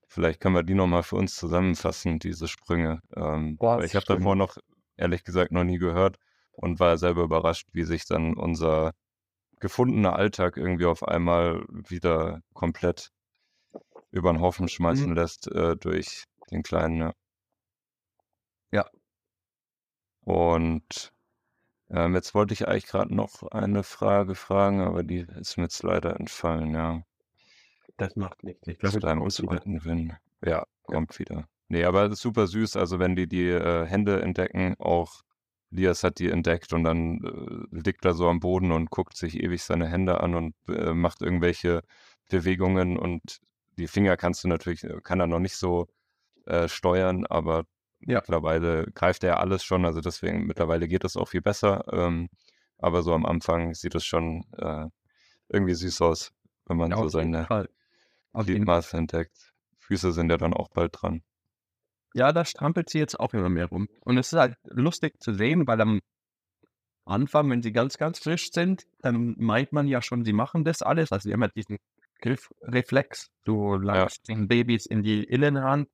vielleicht 0.09 0.41
können 0.41 0.57
wir 0.57 0.65
die 0.65 0.75
nochmal 0.75 1.05
für 1.05 1.17
uns 1.17 1.37
zusammenfassen, 1.37 2.19
diese 2.19 2.49
Sprünge. 2.49 3.01
Ähm, 3.15 3.57
Boah, 3.57 3.83
ich 3.85 3.95
habe 3.95 4.07
davor 4.07 4.35
noch 4.35 4.57
ehrlich 4.97 5.23
gesagt 5.23 5.53
noch 5.53 5.65
nie 5.65 5.79
gehört 5.79 6.19
und 6.53 6.81
war 6.81 6.99
selber 6.99 7.23
überrascht, 7.23 7.69
wie 7.73 7.85
sich 7.85 8.07
dann 8.07 8.35
unser 8.35 8.93
gefundener 9.61 10.17
Alltag 10.17 10.57
irgendwie 10.57 10.87
auf 10.87 11.03
einmal 11.03 11.65
wieder 11.69 12.41
komplett 12.53 13.11
über 14.11 14.33
den 14.33 14.41
Haufen 14.41 14.69
schmeißen 14.69 15.11
mhm. 15.11 15.17
lässt 15.17 15.51
äh, 15.51 15.77
durch 15.77 16.25
den 16.51 16.63
Kleinen. 16.63 17.01
Ja. 17.01 17.13
ja. 18.73 18.91
Und 20.25 21.13
ähm, 21.91 22.15
jetzt 22.15 22.35
wollte 22.35 22.55
ich 22.55 22.67
eigentlich 22.67 22.87
gerade 22.87 23.15
noch 23.15 23.43
eine 23.45 23.83
Frage 23.83 24.35
fragen, 24.35 24.81
aber 24.81 25.03
die 25.03 25.27
ist 25.39 25.57
mir 25.57 25.65
jetzt 25.65 25.83
leider 25.83 26.19
entfallen, 26.19 26.75
ja. 26.75 27.03
Das 27.97 28.17
macht 28.17 28.43
nichts. 28.43 28.67
Ich 28.67 28.79
glaube, 28.79 28.99
deinem 28.99 29.29
zweiten 29.31 29.85
Win. 29.85 30.15
Ja, 30.45 30.65
kommt 30.83 31.13
ja. 31.15 31.19
wieder. 31.19 31.49
Ne, 31.69 31.85
aber 31.85 32.09
das 32.09 32.19
ist 32.19 32.23
super 32.23 32.47
süß. 32.47 32.77
Also, 32.77 32.99
wenn 32.99 33.17
die 33.17 33.29
die, 33.29 33.49
äh, 33.49 33.87
Hände 33.87 34.21
entdecken, 34.21 34.75
auch 34.79 35.23
Lias 35.71 36.05
hat 36.05 36.19
die 36.19 36.31
entdeckt 36.31 36.73
und 36.73 36.85
dann, 36.85 37.21
äh, 37.25 37.77
liegt 37.77 38.05
er 38.05 38.15
so 38.15 38.29
am 38.29 38.41
Boden 38.41 38.73
und 38.73 38.91
guckt 38.91 39.17
sich 39.17 39.41
ewig 39.43 39.63
seine 39.63 39.89
Hände 39.89 40.21
an 40.21 40.35
und, 40.35 40.55
äh, 40.69 40.93
macht 40.95 41.23
irgendwelche 41.23 41.83
Bewegungen 42.31 42.99
und 42.99 43.41
die 43.77 43.89
Finger 43.89 44.17
kannst 44.17 44.45
du 44.45 44.49
natürlich 44.49 44.85
äh, 44.85 45.01
kann 45.03 45.21
er 45.21 45.27
noch 45.27 45.41
nicht 45.41 45.57
so, 45.57 45.89
äh, 46.47 46.69
steuern, 46.69 47.27
aber 47.27 47.65
Ja. 48.07 48.21
mittlerweile 48.21 48.87
greift 48.95 49.25
er 49.25 49.31
ja 49.31 49.37
alles 49.39 49.65
schon, 49.65 49.85
also 49.85 50.01
deswegen 50.01 50.47
mittlerweile 50.47 50.89
geht 50.89 51.05
das 51.05 51.17
auch 51.17 51.29
viel 51.29 51.43
besser. 51.43 51.85
Ähm, 51.93 52.29
aber 52.79 53.03
so 53.03 53.15
am 53.15 53.25
Anfang 53.25 53.75
sieht 53.75 53.95
es 53.95 54.05
schon, 54.05 54.45
äh, 54.59 54.87
irgendwie 55.49 55.75
süß 55.75 56.03
aus, 56.03 56.33
wenn 56.67 56.77
man 56.77 56.91
Ja, 56.91 56.99
so 56.99 57.09
seine. 57.09 57.47
Gliedmaße 58.33 58.97
entdeckt. 58.97 59.53
Füße 59.79 60.13
sind 60.13 60.31
ja 60.31 60.37
dann 60.37 60.55
auch 60.55 60.69
bald 60.71 60.97
dran. 61.01 61.23
Ja, 62.15 62.33
da 62.33 62.45
strampelt 62.45 62.91
sie 62.91 62.99
jetzt 62.99 63.19
auch 63.19 63.35
immer 63.35 63.49
mehr 63.49 63.67
rum. 63.67 63.89
Und 64.01 64.19
es 64.19 64.33
ist 64.33 64.39
halt 64.39 64.57
lustig 64.65 65.21
zu 65.21 65.35
sehen, 65.35 65.67
weil 65.67 65.81
am 65.81 66.01
Anfang, 67.05 67.51
wenn 67.51 67.63
sie 67.63 67.73
ganz, 67.73 67.99
ganz 67.99 68.19
frisch 68.19 68.51
sind, 68.51 68.87
dann 69.01 69.35
meint 69.39 69.73
man 69.73 69.87
ja 69.87 70.01
schon, 70.01 70.25
sie 70.25 70.33
machen 70.33 70.65
das 70.65 70.81
alles. 70.81 71.13
Also 71.13 71.29
sie 71.29 71.33
haben 71.33 71.43
ja 71.43 71.49
diesen 71.49 71.79
Griffreflex. 72.21 73.31
Du 73.45 73.77
langst 73.77 74.29
ja. 74.29 74.35
den 74.35 74.49
Babys 74.49 74.87
in 74.87 75.03
die 75.03 75.25
Innenhand 75.25 75.89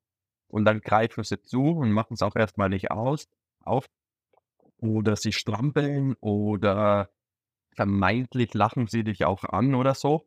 und 0.50 0.64
dann 0.64 0.80
greifen 0.80 1.24
sie 1.24 1.40
zu 1.42 1.62
und 1.62 1.92
machen 1.92 2.14
es 2.14 2.22
auch 2.22 2.36
erstmal 2.36 2.68
nicht 2.68 2.90
aus, 2.90 3.28
auf. 3.64 3.86
Oder 4.78 5.16
sie 5.16 5.32
strampeln 5.32 6.14
oder 6.20 7.10
vermeintlich 7.76 8.54
lachen 8.54 8.86
sie 8.88 9.04
dich 9.04 9.24
auch 9.24 9.44
an 9.44 9.74
oder 9.74 9.94
so. 9.94 10.26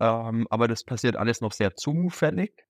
Ähm, 0.00 0.46
aber 0.50 0.68
das 0.68 0.84
passiert 0.84 1.16
alles 1.16 1.40
noch 1.40 1.52
sehr 1.52 1.76
zufällig. 1.76 2.66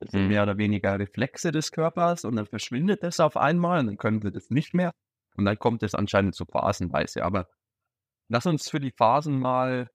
Das 0.00 0.12
sind 0.12 0.22
Mhm. 0.22 0.28
mehr 0.28 0.42
oder 0.44 0.58
weniger 0.58 0.98
Reflexe 0.98 1.52
des 1.52 1.72
Körpers 1.72 2.24
und 2.24 2.36
dann 2.36 2.46
verschwindet 2.46 3.02
das 3.02 3.20
auf 3.20 3.36
einmal 3.36 3.80
und 3.80 3.86
dann 3.86 3.98
können 3.98 4.22
sie 4.22 4.30
das 4.32 4.50
nicht 4.50 4.74
mehr. 4.74 4.92
Und 5.36 5.44
dann 5.44 5.58
kommt 5.58 5.82
es 5.82 5.94
anscheinend 5.94 6.34
so 6.34 6.44
phasenweise. 6.44 7.22
Aber 7.24 7.48
lass 8.28 8.46
uns 8.46 8.70
für 8.70 8.80
die 8.80 8.92
Phasen 8.92 9.38
mal 9.40 9.90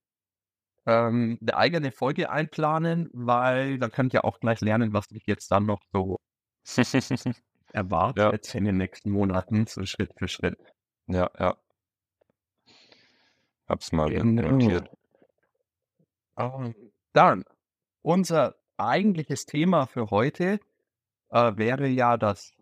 ähm, 0.85 1.37
'ne 1.41 1.55
eigene 1.57 1.91
Folge 1.91 2.29
einplanen, 2.29 3.09
weil 3.13 3.79
dann 3.79 3.91
könnt 3.91 4.13
ihr 4.13 4.25
auch 4.25 4.39
gleich 4.39 4.61
lernen, 4.61 4.93
was 4.93 5.11
mich 5.11 5.23
jetzt 5.27 5.51
dann 5.51 5.65
noch 5.65 5.81
so 5.93 6.19
Ja. 8.17 8.35
erwartet 8.35 8.55
in 8.55 8.65
den 8.65 8.77
nächsten 8.77 9.11
Monaten, 9.11 9.67
so 9.67 9.85
Schritt 9.85 10.13
für 10.17 10.27
Schritt. 10.27 10.57
Ja, 11.07 11.29
ja. 11.39 11.57
Habe 13.69 13.81
es 13.81 13.91
mal 13.91 14.11
Genau. 14.11 14.29
notiert. 14.35 14.89
Ähm, 16.37 16.75
dann, 17.13 17.43
unser 18.03 18.55
eigentliches 18.77 19.45
Thema 19.45 19.87
für 19.87 20.11
heute, 20.11 20.59
äh, 21.31 21.57
wäre 21.57 21.87
ja 21.87 22.17
das 22.17 22.53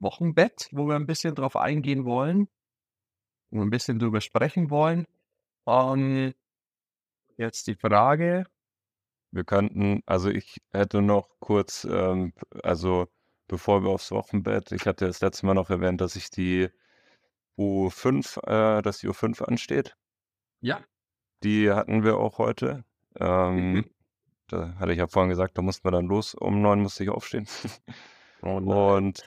Wochenbett, 0.00 0.68
wo 0.72 0.86
wir 0.88 0.96
'n 0.96 1.06
bisschen 1.06 1.34
drauf 1.36 1.56
eingehen 1.56 2.04
wollen 2.06 2.48
und 3.52 3.60
'n 3.62 3.70
bisschen 3.70 3.98
drüber 3.98 4.20
sprechen 4.20 4.70
wollen. 4.70 5.06
Ähm, 5.66 6.34
jetzt 7.38 7.66
die 7.68 7.74
Frage 7.76 8.44
Wir 9.32 9.44
könnten 9.44 10.02
also, 10.06 10.30
ich 10.30 10.58
hätte 10.72 11.02
noch 11.02 11.28
kurz, 11.40 11.84
ähm, 11.90 12.32
also, 12.62 13.08
bevor 13.48 13.82
wir 13.82 13.90
aufs 13.90 14.10
Wochenbett 14.12 14.72
ich 14.72 14.86
hatte 14.86 15.06
das 15.06 15.20
letzte 15.20 15.46
Mal 15.46 15.54
noch 15.54 15.70
erwähnt, 15.70 16.00
dass 16.00 16.16
ich 16.16 16.30
die 16.30 16.68
U5 17.58 18.38
äh, 18.46 18.82
dass 18.82 18.98
die 19.00 19.08
U5 19.08 19.42
ansteht. 19.42 19.96
Ja. 20.62 20.88
Die 21.42 21.70
hatten 21.70 22.02
wir 22.02 22.18
auch 22.18 22.38
heute. 22.38 22.84
Ähm, 23.18 23.82
Mhm. 23.82 23.88
da 24.48 24.74
hatte 24.78 24.92
ich 24.92 24.98
ja 24.98 25.06
vorhin 25.08 25.30
gesagt, 25.30 25.58
da 25.58 25.62
mussten 25.62 25.84
wir 25.86 25.92
dann 25.92 26.06
los. 26.06 26.34
Um 26.34 26.62
9 26.62 26.80
musste 26.80 27.04
ich 27.04 27.10
aufstehen. 27.10 27.46
Oh. 28.42 28.62
Und 28.62 29.24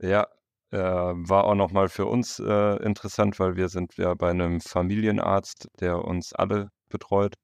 ja, 0.00 0.28
äh, 0.72 0.78
war 0.78 1.44
auch 1.44 1.54
noch 1.56 1.72
mal 1.72 1.88
für 1.90 2.06
uns, 2.06 2.38
äh, 2.40 2.76
interessant, 2.84 3.40
weil 3.40 3.56
wir 3.56 3.68
sind 3.70 3.96
ja 3.98 4.14
bei 4.14 4.32
'nem 4.34 4.60
Familienarzt, 4.60 5.68
der 5.80 6.04
uns 6.04 6.32
alle 6.34 6.70
betreut. 6.92 7.36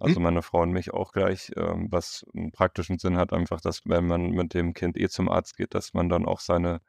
Also, 0.00 0.20
Mhm. 0.20 0.20
meine 0.20 0.42
Frau 0.42 0.62
und 0.62 0.72
mich 0.72 0.92
auch 0.94 1.12
gleich, 1.12 1.52
ähm, 1.56 1.88
was 1.90 2.24
'n 2.34 2.52
praktischen 2.52 2.98
Sinn 2.98 3.16
hat, 3.18 3.32
einfach, 3.34 3.60
dass 3.62 3.82
wenn 3.86 4.06
man 4.06 4.30
mit 4.32 4.54
dem 4.54 4.74
Kind 4.74 4.98
eh 4.98 5.08
zum 5.10 5.28
Arzt 5.30 5.56
geht, 5.58 5.74
dass 5.74 5.94
man 5.94 6.08
dann 6.10 6.26
auch 6.26 6.40
seine 6.40 6.80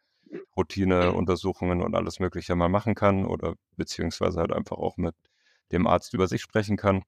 Routineuntersuchungen 0.57 1.83
und 1.83 1.95
alles 1.95 2.19
Mögliche 2.19 2.55
mal 2.55 2.69
machen 2.69 2.95
kann 2.95 3.25
oder 3.27 3.55
beziehungsweise 3.77 4.39
halt 4.41 4.53
einfach 4.53 4.77
auch 4.77 4.97
mit 4.97 5.15
dem 5.71 5.87
Arzt 5.87 6.13
über 6.15 6.27
sich 6.27 6.41
sprechen 6.43 6.77
kann. 6.77 7.03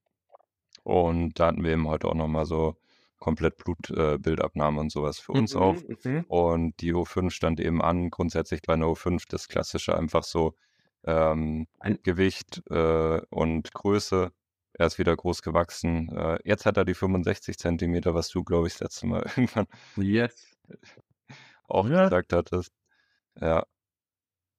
Und 0.84 1.40
da 1.40 1.48
hatten 1.48 1.64
wir 1.64 1.72
eben 1.74 1.88
heute 1.88 2.08
auch 2.10 2.16
noch 2.16 2.28
mal 2.30 2.46
so 2.46 2.78
komplett 3.20 3.58
Blut 3.58 3.90
äh, 3.92 4.18
und 4.80 4.92
so 4.92 5.04
was 5.04 5.20
für 5.20 5.34
uns 5.34 5.56
auf. 5.56 5.82
Mhm, 5.82 5.96
mhm. 6.04 6.26
Und 6.28 6.82
die 6.82 6.94
U5 6.94 7.34
stand 7.34 7.60
eben 7.62 7.82
an. 7.82 8.10
Grundsätzlich 8.12 8.62
bei 8.64 8.76
'ner 8.76 8.90
U5 8.90 9.26
das 9.28 9.48
Klassische 9.50 9.98
einfach 9.98 10.24
so, 10.24 10.56
ähm, 11.06 11.68
Gewicht, 12.04 12.64
äh, 12.72 13.22
und 13.32 13.74
Größe. 13.74 14.32
Er 14.80 14.86
ist 14.88 14.98
wieder 14.98 15.14
groß 15.16 15.42
gewachsen. 15.42 16.10
Äh, 16.16 16.40
jetzt 16.46 16.66
hat 16.66 16.78
er 16.78 16.86
die 16.86 16.94
65 16.94 17.58
Zentimeter, 17.60 18.16
was 18.16 18.30
du, 18.30 18.46
glaube 18.46 18.68
ich, 18.68 18.74
das 18.74 18.80
letzte 18.82 19.08
Mal 19.08 19.24
irgendwann 19.38 19.68
Yes. 19.98 20.58
auch 21.70 21.90
Ja. 21.90 22.10
gesagt 22.10 22.34
hattest. 22.34 22.74
Ja. 23.40 23.66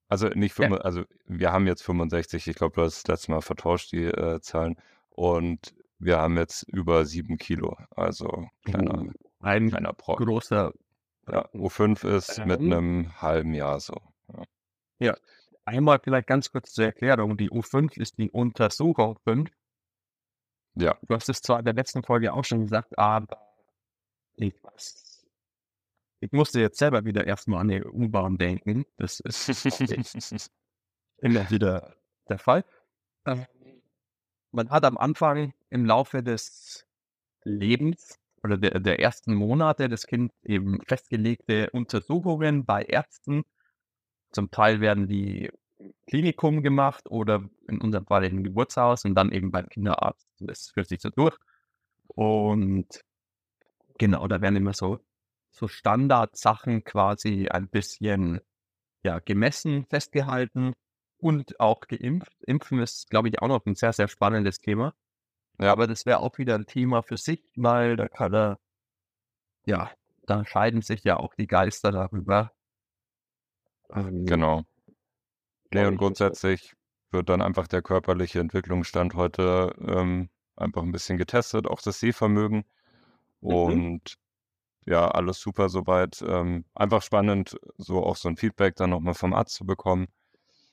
Also, 0.09 0.27
nicht 0.27 0.53
Ja. 0.57 0.69
fünfe 0.69 0.83
also, 0.83 1.03
wir 1.25 1.51
haben 1.53 1.67
jetzt 1.67 1.83
65. 1.83 2.47
Ich 2.47 2.55
glaube, 2.57 2.75
du 2.75 2.81
hast 2.81 3.07
das 3.07 3.07
letzte 3.07 3.31
Mal 3.31 3.41
vertauscht, 3.41 3.91
die, 3.93 4.03
äh, 4.05 4.41
Zahlen. 4.41 4.75
Und 5.09 5.73
wir 5.99 6.17
haben 6.19 6.37
jetzt 6.37 6.63
über 6.63 7.05
7 7.05 7.37
Kilo, 7.37 7.77
also 7.95 8.47
kleiner 8.65 9.05
Uh, 9.05 9.11
ein 9.39 9.69
kleiner 9.69 9.93
Brocken. 9.93 10.25
großer 10.25 10.73
Ja, 11.27 11.45
Brocken. 11.45 11.61
U5 11.61 12.03
ist 12.05 12.45
mit 12.45 12.61
Ähm 12.61 12.67
'nem 12.67 13.21
halben 13.21 13.53
Jahr 13.53 13.79
so, 13.79 13.95
ja. 14.29 14.43
Ja, 15.01 15.17
einmal 15.65 15.99
vielleicht 16.03 16.27
ganz 16.27 16.51
kurz 16.51 16.73
zur 16.73 16.85
Erklärung. 16.85 17.35
Die 17.35 17.49
U5 17.49 17.97
ist 17.97 18.19
die 18.19 18.29
Untersuchung 18.29 19.17
5. 19.23 19.51
Ja. 20.75 20.97
Du 21.07 21.15
hast 21.15 21.29
es 21.29 21.41
zwar 21.41 21.59
in 21.59 21.65
der 21.65 21.73
letzten 21.73 22.03
Folge 22.03 22.33
auch 22.33 22.45
schon 22.45 22.61
gesagt, 22.61 22.97
aber 22.97 23.37
ich 24.35 24.53
weiß 24.63 25.11
ich 26.21 26.31
musste 26.31 26.61
jetzt 26.61 26.77
selber 26.77 27.03
wieder 27.03 27.25
erst 27.25 27.47
mal 27.47 27.59
an 27.59 27.67
die 27.67 27.83
U-Bahn 27.83 28.37
denken. 28.37 28.85
Das 28.97 29.19
ist. 29.19 29.49
Immer 31.17 31.49
wieder 31.49 31.95
der 32.29 32.37
Fall. 32.37 32.63
Ähm, 33.25 33.45
man 34.51 34.69
hat 34.69 34.85
am 34.85 34.97
Anfang 34.97 35.53
im 35.69 35.85
Laufe 35.85 36.23
des 36.23 36.87
Lebens 37.43 38.19
oder 38.43 38.57
der 38.57 38.79
der 38.79 38.99
ersten 38.99 39.33
Monate 39.33 39.89
des 39.89 40.07
Kind 40.07 40.31
eben 40.43 40.79
festgelegte 40.87 41.69
Untersuchungen 41.71 42.65
bei 42.65 42.83
Ärzten. 42.83 43.43
Zum 44.31 44.51
Teil 44.51 44.79
werden 44.79 45.07
die 45.07 45.51
Klinikum 46.07 46.63
gemacht 46.63 47.09
oder 47.09 47.43
in 47.69 47.81
unserem 47.81 48.05
Fall 48.07 48.25
im 48.25 48.43
Geburtshaus 48.43 49.05
und 49.05 49.15
dann 49.15 49.31
eben 49.31 49.51
beim 49.51 49.67
Kinderarzt. 49.69 50.27
Das 50.39 50.69
führt 50.73 50.87
sich 50.89 51.01
so 51.01 51.09
durch. 51.09 51.37
Und 52.07 52.87
genau, 53.99 54.27
da 54.27 54.41
werden 54.41 54.55
immer 54.57 54.73
so 54.73 54.99
so 55.51 55.67
Standardsachen 55.67 56.83
quasi 56.85 57.47
ein 57.49 57.69
bisschen, 57.69 58.41
ja, 59.03 59.19
gemessen, 59.19 59.85
festgehalten 59.89 60.73
und 61.19 61.59
auch 61.61 61.81
geimpft. 61.87 62.33
Impfen 62.47 62.79
ist, 62.81 63.09
glaube 63.11 63.29
ich, 63.29 63.41
auch 63.41 63.47
noch 63.49 63.65
'n 63.67 63.75
sehr, 63.75 63.93
sehr 63.93 64.07
spannendes 64.09 64.59
Thema. 64.59 64.93
Ja. 65.61 65.71
Aber 65.73 65.87
das 65.87 66.05
wäre 66.07 66.19
auch 66.21 66.37
wieder 66.39 66.55
'n 66.55 66.67
Thema 66.67 67.03
für 67.03 67.17
sich, 67.17 67.43
weil 67.57 67.95
da 67.97 68.07
kann 68.09 68.33
er 68.35 68.59
ja, 69.65 69.91
da 70.25 70.43
scheiden 70.45 70.81
sich 70.81 71.03
ja 71.03 71.17
auch 71.17 71.33
die 71.35 71.47
Geister 71.47 71.91
darüber. 71.91 72.51
Genau. 74.27 74.65
Ne, 75.73 75.87
glaube 75.87 75.95
und 75.95 75.95
grundsätzlich 75.97 76.73
wird 77.11 77.29
dann 77.29 77.41
einfach 77.41 77.65
der 77.67 77.81
körperliche 77.81 78.39
Entwicklungsstand 78.41 79.13
heute, 79.15 79.73
ähm, 79.87 80.29
einfach 80.57 80.81
'n 80.83 80.91
bisschen 80.91 81.17
getestet, 81.17 81.65
auch 81.65 81.81
das 81.81 81.99
Sehvermögen. 82.01 82.65
Mhm. 83.47 83.81
Und 83.81 84.15
ja, 84.87 85.09
alles 85.09 85.39
super 85.41 85.69
so 85.69 85.87
weit. 85.87 86.23
Ähm, 86.27 86.65
einfach 86.75 87.03
spannend, 87.03 87.57
so 87.77 88.03
auch 88.05 88.17
so 88.17 88.29
'n 88.29 88.37
Feedback 88.37 88.75
dann 88.77 88.91
noch 88.91 89.01
mal 89.01 89.13
vom 89.15 89.33
Arzt 89.33 89.55
zu 89.55 89.65
bekommen. 89.65 90.07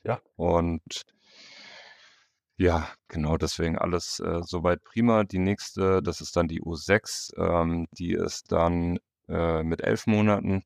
Ja. 0.03 0.21
Und 0.37 1.03
ja, 2.57 2.89
genau, 3.07 3.37
deswegen 3.37 3.77
alles, 3.77 4.19
äh, 4.19 4.41
so 4.43 4.63
weit 4.63 4.83
prima. 4.83 5.23
Die 5.23 5.39
nächste, 5.39 6.01
das 6.03 6.19
ist 6.21 6.35
dann 6.35 6.47
die 6.49 6.61
U6, 6.61 7.31
ähm, 7.37 7.87
die 7.93 8.11
ist 8.11 8.51
dann, 8.51 8.99
äh, 9.29 9.63
mit 9.63 9.81
11 9.81 10.07
Monaten. 10.07 10.63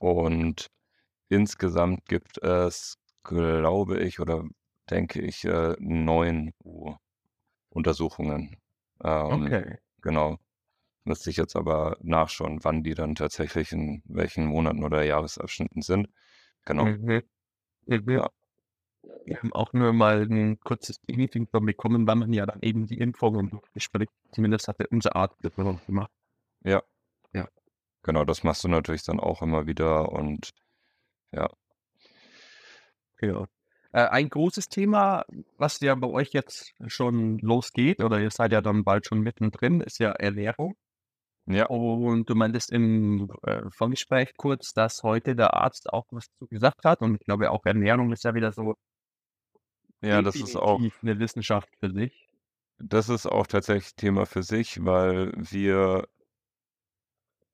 Und 0.00 0.68
insgesamt 1.30 2.06
gibt 2.06 2.38
es, 2.42 2.96
glaube 3.28 4.00
ich 4.02 4.20
oder 4.20 4.44
denke 4.90 5.20
ich, 5.22 5.44
äh, 5.44 5.76
9 5.80 6.52
U-Untersuchungen. 7.50 8.56
Ähm, 9.04 9.54
Okay. 9.54 9.78
genau. 10.02 10.38
Müsste 11.04 11.30
ich 11.30 11.36
jetzt 11.38 11.56
aber 11.56 11.98
nachschauen, 12.02 12.60
wann 12.64 12.82
die 12.84 12.94
dann 12.94 13.14
tatsächlich 13.16 13.72
in 13.72 14.02
welchen 14.06 14.46
Monaten 14.46 14.84
oder 14.84 15.04
Jahresabschnitten 15.04 15.82
sind. 15.82 16.08
Genau. 16.66 16.94
Mhm. 16.98 17.22
Mhm. 17.86 18.10
Ja. 18.10 18.30
Wir 19.26 19.38
haben 19.38 19.52
auch 19.54 19.72
nur 19.74 19.92
mal 19.92 20.22
'n 20.30 20.60
kurzes 20.60 20.98
Briefing 21.00 21.48
bekommen, 21.52 22.06
weil 22.06 22.16
man 22.16 22.32
ja 22.32 22.46
dann 22.46 22.60
eben 22.62 22.86
die 22.86 22.98
Impfungen 22.98 23.60
bespricht. 23.74 24.12
Zumindest 24.32 24.68
hatte 24.68 24.86
unser 24.90 25.16
Arzt 25.16 25.38
das 25.42 25.56
mit 25.56 25.66
uns 25.66 25.84
gemacht. 25.86 26.10
Ja. 26.64 26.82
Ja. 27.34 27.48
Genau, 28.04 28.24
das 28.24 28.42
machst 28.44 28.62
du 28.64 28.68
natürlich 28.68 29.02
dann 29.04 29.20
auch 29.20 29.42
immer 29.42 29.66
wieder 29.66 30.12
und 30.12 30.50
ja. 31.32 31.50
Genau. 33.18 33.46
Äh, 33.92 34.00
ein 34.08 34.28
großes 34.28 34.68
Thema, 34.68 35.24
was 35.58 35.80
ja 35.80 35.94
bei 35.94 36.08
euch 36.08 36.30
jetzt 36.32 36.74
schon 36.86 37.38
losgeht 37.38 38.02
oder 38.02 38.20
ihr 38.20 38.30
seid 38.30 38.52
ja 38.52 38.60
dann 38.60 38.84
bald 38.84 39.06
schon 39.06 39.20
mittendrin, 39.20 39.80
ist 39.80 39.98
ja 39.98 40.10
Ernährung. 40.12 40.74
Ja. 41.46 41.68
Und 41.68 42.30
du 42.30 42.34
meintest 42.36 42.72
im, 42.72 43.30
äh, 43.44 43.62
Vorgespräch 43.70 44.34
kurz, 44.36 44.72
dass 44.74 45.02
heute 45.04 45.36
der 45.36 45.54
Arzt 45.54 45.92
auch 45.92 46.06
was 46.12 46.26
zu 46.38 46.46
gesagt 46.48 46.84
hat 46.84 47.02
und 47.02 47.16
ich 47.16 47.26
glaube 47.26 47.50
auch 47.50 47.66
Ernährung 47.66 48.12
ist 48.12 48.24
ja 48.24 48.34
wieder 48.34 48.52
so 48.52 48.74
Ja, 50.02 50.22
das 50.22 50.40
ist 50.40 50.56
auch 50.56 50.80
definitiv 50.80 51.02
'ne 51.02 51.18
Wissenschaft 51.18 51.68
für 51.80 51.90
sich. 51.90 52.28
das 52.78 53.08
ist 53.08 53.26
auch 53.26 53.46
tatsächlich 53.46 53.94
Thema 53.96 54.26
für 54.26 54.42
sich, 54.42 54.84
weil 54.84 55.32
wir 55.36 56.08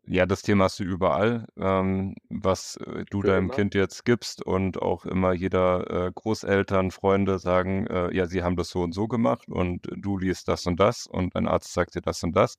ja, 0.06 0.26
das 0.26 0.42
Thema 0.42 0.64
hast 0.64 0.80
du 0.80 0.84
überall, 0.84 1.46
ähm, 1.56 2.14
was, 2.28 2.76
äh, 2.76 3.04
du 3.10 3.22
deinem 3.22 3.50
Genau. 3.50 3.52
Kind 3.52 3.74
jetzt 3.74 4.04
gibst 4.04 4.42
und 4.44 4.80
auch 4.82 5.04
immer 5.06 5.32
jeder, 5.32 6.08
äh, 6.08 6.12
Großeltern, 6.14 6.90
Freunde 6.90 7.38
sagen, 7.38 7.86
äh: 7.86 8.14
„Ja, 8.14 8.26
sie 8.26 8.42
haben 8.42 8.56
das 8.56 8.70
so 8.70 8.82
und 8.82 8.92
so 8.92 9.06
gemacht 9.08 9.48
und 9.48 9.88
du 9.96 10.18
liest 10.18 10.48
das 10.48 10.66
und 10.66 10.80
das 10.80 11.06
und 11.06 11.36
ein 11.36 11.46
Arzt 11.48 11.72
sagt 11.72 11.94
dir 11.94 12.00
das 12.02 12.22
und 12.24 12.34
das.“ 12.36 12.56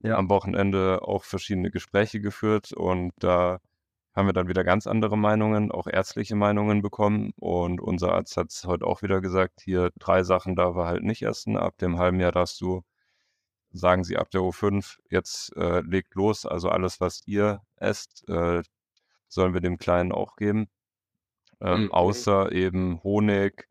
Ja. 0.00 0.18
Am 0.18 0.28
Wochenende 0.30 1.00
auch 1.02 1.24
verschiedene 1.24 1.70
Gespräche 1.70 2.20
geführt 2.20 2.72
und 2.72 3.12
da 3.18 3.58
haben 4.14 4.28
wir 4.28 4.32
dann 4.34 4.48
wieder 4.48 4.64
ganz 4.64 4.86
andere 4.86 5.18
Meinungen, 5.18 5.72
auch 5.72 5.86
ärztliche 5.88 6.36
Meinungen 6.36 6.82
bekommen. 6.82 7.32
Und 7.36 7.80
unser 7.80 8.12
Arzt 8.14 8.36
hat's 8.36 8.64
heute 8.66 8.86
auch 8.86 9.02
wieder 9.02 9.20
gesagt: 9.22 9.60
„Hier 9.64 9.90
3 9.98 10.22
Sachen 10.24 10.56
darf 10.56 10.76
er 10.76 10.86
halt 10.86 11.04
nicht 11.04 11.22
essen. 11.22 11.56
Ab 11.58 11.78
dem 11.78 11.98
halben 11.98 12.20
Jahr 12.20 12.32
darfst 12.32 12.60
du 12.62 12.82
sagen 13.72 14.04
sie 14.04 14.16
ab 14.16 14.30
der 14.30 14.42
U5, 14.42 14.98
jetzt 15.10 15.54
äh, 15.56 15.80
legt 15.80 16.14
los, 16.14 16.46
also 16.46 16.70
alles, 16.70 17.00
was 17.00 17.22
ihr 17.26 17.62
esst, 17.76 18.28
äh, 18.28 18.62
sollen 19.28 19.54
wir 19.54 19.60
dem 19.60 19.78
Kleinen 19.78 20.12
auch 20.12 20.36
geben. 20.36 20.68
Ähm, 21.60 21.84
Mhm. 21.84 21.92
außer 21.92 22.52
eben 22.52 23.02
Honig, 23.02 23.68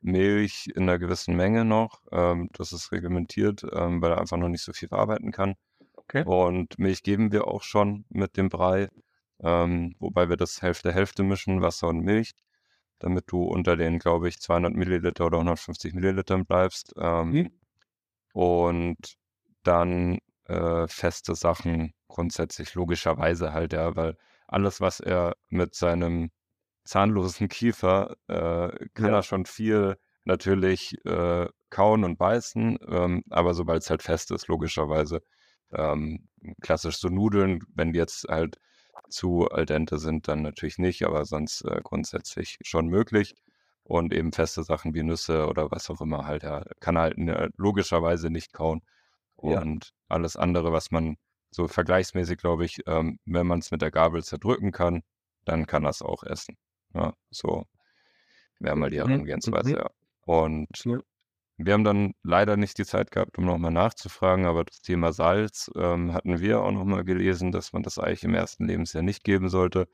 Milch 0.00 0.68
in 0.74 0.84
einer 0.84 0.98
gewissen 0.98 1.36
Menge 1.36 1.64
noch. 1.64 2.02
Ähm, 2.12 2.48
das 2.52 2.72
ist 2.72 2.92
reglementiert, 2.92 3.64
ähm, 3.72 4.02
weil 4.02 4.12
er 4.12 4.18
einfach 4.20 4.36
noch 4.36 4.48
nicht 4.48 4.62
so 4.62 4.72
viel 4.72 4.88
verarbeiten 4.88 5.32
kann. 5.32 5.54
Okay. 5.96 6.24
Und 6.24 6.78
Milch 6.78 7.02
geben 7.02 7.32
wir 7.32 7.48
auch 7.48 7.62
schon 7.62 8.04
mit 8.10 8.36
dem 8.36 8.48
Brei, 8.50 8.88
ähm, 9.42 9.94
wobei 9.98 10.28
wir 10.28 10.36
das 10.36 10.62
Hälfte 10.62 10.92
Hälfte 10.92 11.22
mischen, 11.24 11.62
Wasser 11.62 11.88
und 11.88 12.00
Milch, 12.00 12.32
damit 12.98 13.24
du 13.28 13.42
unter 13.44 13.76
den, 13.76 13.98
glaube 13.98 14.28
ich, 14.28 14.40
200 14.40 14.74
Milliliter 14.74 15.26
oder 15.26 15.38
150 15.38 15.94
Millilitern 15.94 16.46
bleibst. 16.46 16.94
Ähm, 16.98 17.30
Mhm. 17.30 17.52
und 18.32 19.14
dann 19.66 20.18
äh, 20.46 20.86
feste 20.88 21.34
Sachen 21.34 21.92
grundsätzlich 22.08 22.74
logischerweise 22.74 23.52
halt, 23.52 23.72
ja, 23.72 23.96
weil 23.96 24.16
alles, 24.46 24.80
was 24.80 25.00
er 25.00 25.36
mit 25.48 25.74
seinem 25.74 26.30
zahnlosen 26.84 27.48
Kiefer 27.48 28.16
äh, 28.28 28.88
kann 28.94 29.12
Ja. 29.12 29.18
er 29.18 29.22
schon 29.22 29.46
viel 29.46 29.96
natürlich 30.24 30.94
äh, 31.06 31.48
kauen 31.70 32.04
und 32.04 32.18
beißen, 32.18 32.78
ähm, 32.88 33.24
aber 33.30 33.54
sobald 33.54 33.82
es 33.82 33.90
halt 33.90 34.02
fest 34.02 34.30
ist, 34.30 34.48
logischerweise. 34.48 35.22
Ähm, 35.72 36.28
klassisch 36.60 36.98
so 36.98 37.08
Nudeln, 37.08 37.60
wenn 37.74 37.92
die 37.92 37.98
jetzt 37.98 38.26
halt 38.28 38.58
zu 39.08 39.48
al 39.50 39.66
dente 39.66 39.98
sind, 39.98 40.28
dann 40.28 40.42
natürlich 40.42 40.78
nicht, 40.78 41.04
aber 41.04 41.24
sonst 41.24 41.62
äh, 41.62 41.80
grundsätzlich 41.82 42.58
schon 42.62 42.88
möglich. 42.88 43.34
Und 43.84 44.14
eben 44.14 44.32
feste 44.32 44.62
Sachen 44.64 44.94
wie 44.94 45.02
Nüsse 45.02 45.46
oder 45.46 45.70
was 45.70 45.90
auch 45.90 46.00
immer 46.00 46.24
halt, 46.26 46.42
ja, 46.42 46.64
kann 46.80 46.96
er 46.96 47.02
halt 47.02 47.18
ne, 47.18 47.50
logischerweise 47.56 48.30
nicht 48.30 48.52
kauen. 48.54 48.82
Ja. 49.50 49.60
Und 49.60 49.92
alles 50.08 50.36
andere, 50.36 50.72
was 50.72 50.90
man 50.90 51.16
so 51.50 51.68
vergleichsmäßig, 51.68 52.38
glaube 52.38 52.64
ich, 52.64 52.80
ähm, 52.86 53.18
wenn 53.26 53.46
man 53.46 53.60
es 53.60 53.70
mit 53.70 53.82
der 53.82 53.90
Gabel 53.90 54.22
zerdrücken 54.24 54.72
kann, 54.72 55.02
dann 55.44 55.66
kann 55.66 55.84
er 55.84 55.90
es 55.90 56.02
auch 56.02 56.22
essen. 56.24 56.56
Ja, 56.94 57.14
so 57.30 57.64
wäre 58.60 58.76
mal 58.76 58.90
die 58.90 58.98
Mhm. 58.98 59.08
Herangehensweise, 59.08 59.70
Mhm. 59.70 59.76
ja. 59.76 59.90
Und 60.26 60.68
Ja. 60.84 60.98
wir 61.58 61.74
haben 61.74 61.84
dann 61.84 62.14
leider 62.22 62.56
nicht 62.56 62.78
die 62.78 62.84
Zeit 62.84 63.10
gehabt, 63.10 63.38
um 63.38 63.44
nochmal 63.46 63.70
nachzufragen, 63.72 64.46
aber 64.46 64.64
das 64.64 64.80
Thema 64.82 65.12
Salz 65.12 65.70
ähm, 65.76 66.12
hatten 66.14 66.40
wir 66.40 66.60
auch 66.62 66.72
nochmal 66.72 67.04
gelesen, 67.04 67.52
dass 67.52 67.72
man 67.72 67.82
das 67.82 67.98
eigentlich 67.98 68.24
im 68.24 68.34
ersten 68.34 68.66
Lebensjahr 68.66 69.02
nicht 69.02 69.24
geben 69.24 69.48
sollte. 69.48 69.88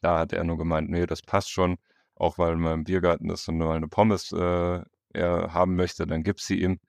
Da 0.00 0.18
hat 0.20 0.32
er 0.32 0.44
nur 0.44 0.58
gemeint, 0.58 0.90
nee, 0.90 1.06
das 1.06 1.22
passt 1.22 1.50
schon, 1.50 1.78
auch 2.16 2.38
weil 2.38 2.56
man 2.56 2.74
im 2.80 2.84
Biergarten 2.84 3.30
ist 3.30 3.48
und 3.48 3.58
nur 3.58 3.72
eine 3.74 3.88
Pommes 3.88 4.32
äh, 4.32 4.82
er 5.14 5.54
haben 5.54 5.76
möchte, 5.76 6.06
dann 6.06 6.22
gib 6.22 6.40
sie 6.40 6.60
ihm. 6.62 6.80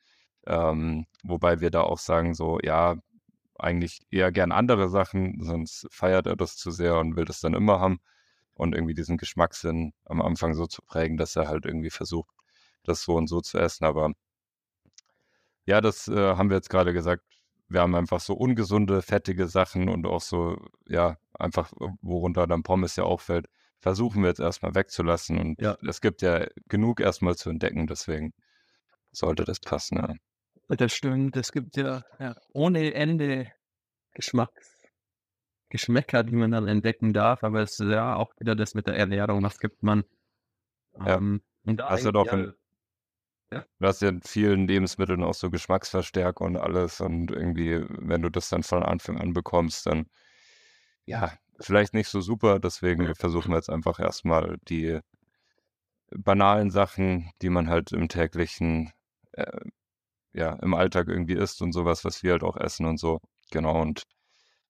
Ähm, 0.45 1.06
wobei 1.23 1.62
wir 1.62 1.71
da 1.71 1.82
auch 1.82 1.99
sagen, 1.99 2.34
so, 2.34 2.60
ja, 2.63 2.95
eigentlich 3.58 4.01
eher 4.12 4.32
gern 4.32 4.51
andere 4.51 4.89
Sachen, 4.89 5.41
sonst 5.43 5.88
feiert 5.91 6.27
er 6.27 6.36
das 6.36 6.58
zu 6.58 6.71
sehr 6.71 6.97
und 6.99 7.15
will 7.15 7.25
das 7.25 7.39
dann 7.39 7.53
immer 7.53 7.79
haben. 7.79 7.99
Und 8.56 8.75
irgendwie 8.75 8.93
diesen 8.93 9.17
Geschmackssinn 9.17 9.93
am 10.06 10.21
Anfang 10.21 10.53
so 10.53 10.67
zu 10.67 10.82
prägen, 10.84 11.17
dass 11.17 11.36
er 11.36 11.47
halt 11.47 11.65
irgendwie 11.65 11.89
versucht, 11.89 12.29
das 12.84 13.01
so 13.03 13.15
und 13.15 13.27
so 13.27 13.41
zu 13.41 13.58
essen. 13.58 13.86
Aber 13.86 14.12
ja, 15.65 15.82
das 15.82 16.08
äh, 16.08 16.36
haben 16.36 16.49
wir 16.49 16.58
jetzt 16.58 16.69
gerade 16.69 16.93
gesagt. 16.93 17.23
Wir 17.69 17.82
haben 17.82 17.95
einfach 17.95 18.19
so 18.19 18.34
ungesunde, 18.34 19.01
fettige 19.01 19.47
Sachen 19.47 19.89
und 19.89 20.06
auch 20.06 20.21
so, 20.21 20.58
ja, 20.88 21.17
einfach, 21.34 21.71
äh, 21.73 21.88
worunter 22.01 22.45
dann 22.45 22.63
Pommes 22.63 22.95
ja 22.95 23.06
auch 23.06 23.21
fällt, 23.21 23.47
versuchen 23.79 24.21
wir 24.21 24.29
jetzt 24.29 24.39
erstmal 24.39 24.75
wegzulassen. 24.75 25.39
Und 25.39 25.62
Ja. 25.62 25.77
es 25.88 26.01
gibt 26.01 26.21
ja 26.21 26.45
genug 26.67 26.99
erstmal 26.99 27.36
zu 27.36 27.49
entdecken, 27.49 27.88
deswegen 27.88 28.34
sollte 29.12 29.45
das 29.45 29.60
passen. 29.60 29.97
Ja. 29.97 30.13
Das 30.78 30.94
stimmt. 30.94 31.36
Es 31.38 31.52
gibt 31.52 31.78
ja, 31.78 32.04
ja 32.20 32.36
ohne 32.54 32.94
Ende 32.94 33.52
Geschmacks 34.14 34.82
Geschmäcker, 35.70 36.24
die 36.24 36.36
man 36.36 36.52
dann 36.52 36.68
entdecken 36.68 37.14
darf, 37.14 37.44
aber 37.44 37.64
es 37.64 37.80
ist 37.80 37.90
ja 37.90 38.16
auch 38.16 38.32
wieder 38.40 38.56
das 38.56 38.76
mit 38.76 38.86
der 38.86 38.96
Ernährung, 38.96 39.42
was 39.42 39.58
gibt 39.58 39.82
man. 39.82 40.04
Ja. 41.00 41.16
Ähm, 41.16 41.42
und 41.66 41.78
da 41.78 41.90
Hast 41.90 42.06
du 42.06 42.12
doch 42.12 42.28
ja 42.28 42.34
in 42.34 42.54
Du 43.80 43.88
hast 43.88 44.02
ja 44.02 44.10
in 44.10 44.22
vielen 44.22 44.68
Lebensmitteln 44.68 45.24
auch 45.24 45.34
so 45.34 45.50
Geschmacksverstärker 45.50 46.44
und 46.44 46.58
alles 46.58 47.02
und 47.02 47.32
irgendwie, 47.32 47.86
wenn 47.90 48.22
du 48.22 48.30
das 48.30 48.50
dann 48.50 48.64
von 48.64 48.84
Anfang 48.84 49.20
an 49.20 49.34
bekommst, 49.34 49.86
dann 49.86 50.08
ja, 51.06 51.34
vielleicht 51.60 51.94
nicht 51.94 52.08
so 52.08 52.22
super. 52.22 52.60
Deswegen 52.60 53.14
versuchen 53.16 53.52
wir 53.52 53.58
jetzt 53.58 53.70
einfach 53.70 54.00
erstmal 54.00 54.58
die 54.68 55.00
banalen 56.16 56.72
Sachen, 56.72 57.32
die 57.42 57.50
man 57.50 57.70
halt 57.70 57.92
im 57.92 58.08
täglichen, 58.08 58.92
äh, 59.34 59.60
ja, 60.34 60.54
im 60.62 60.74
Alltag 60.74 61.08
irgendwie 61.10 61.34
isst 61.36 61.62
und 61.62 61.74
sowas, 61.74 62.06
was 62.06 62.24
wir 62.24 62.34
halt 62.34 62.43
auch 62.43 62.58
essen 62.58 62.86
und 62.86 62.98
so. 63.00 63.19
Genau. 63.52 63.82
Und 63.82 64.04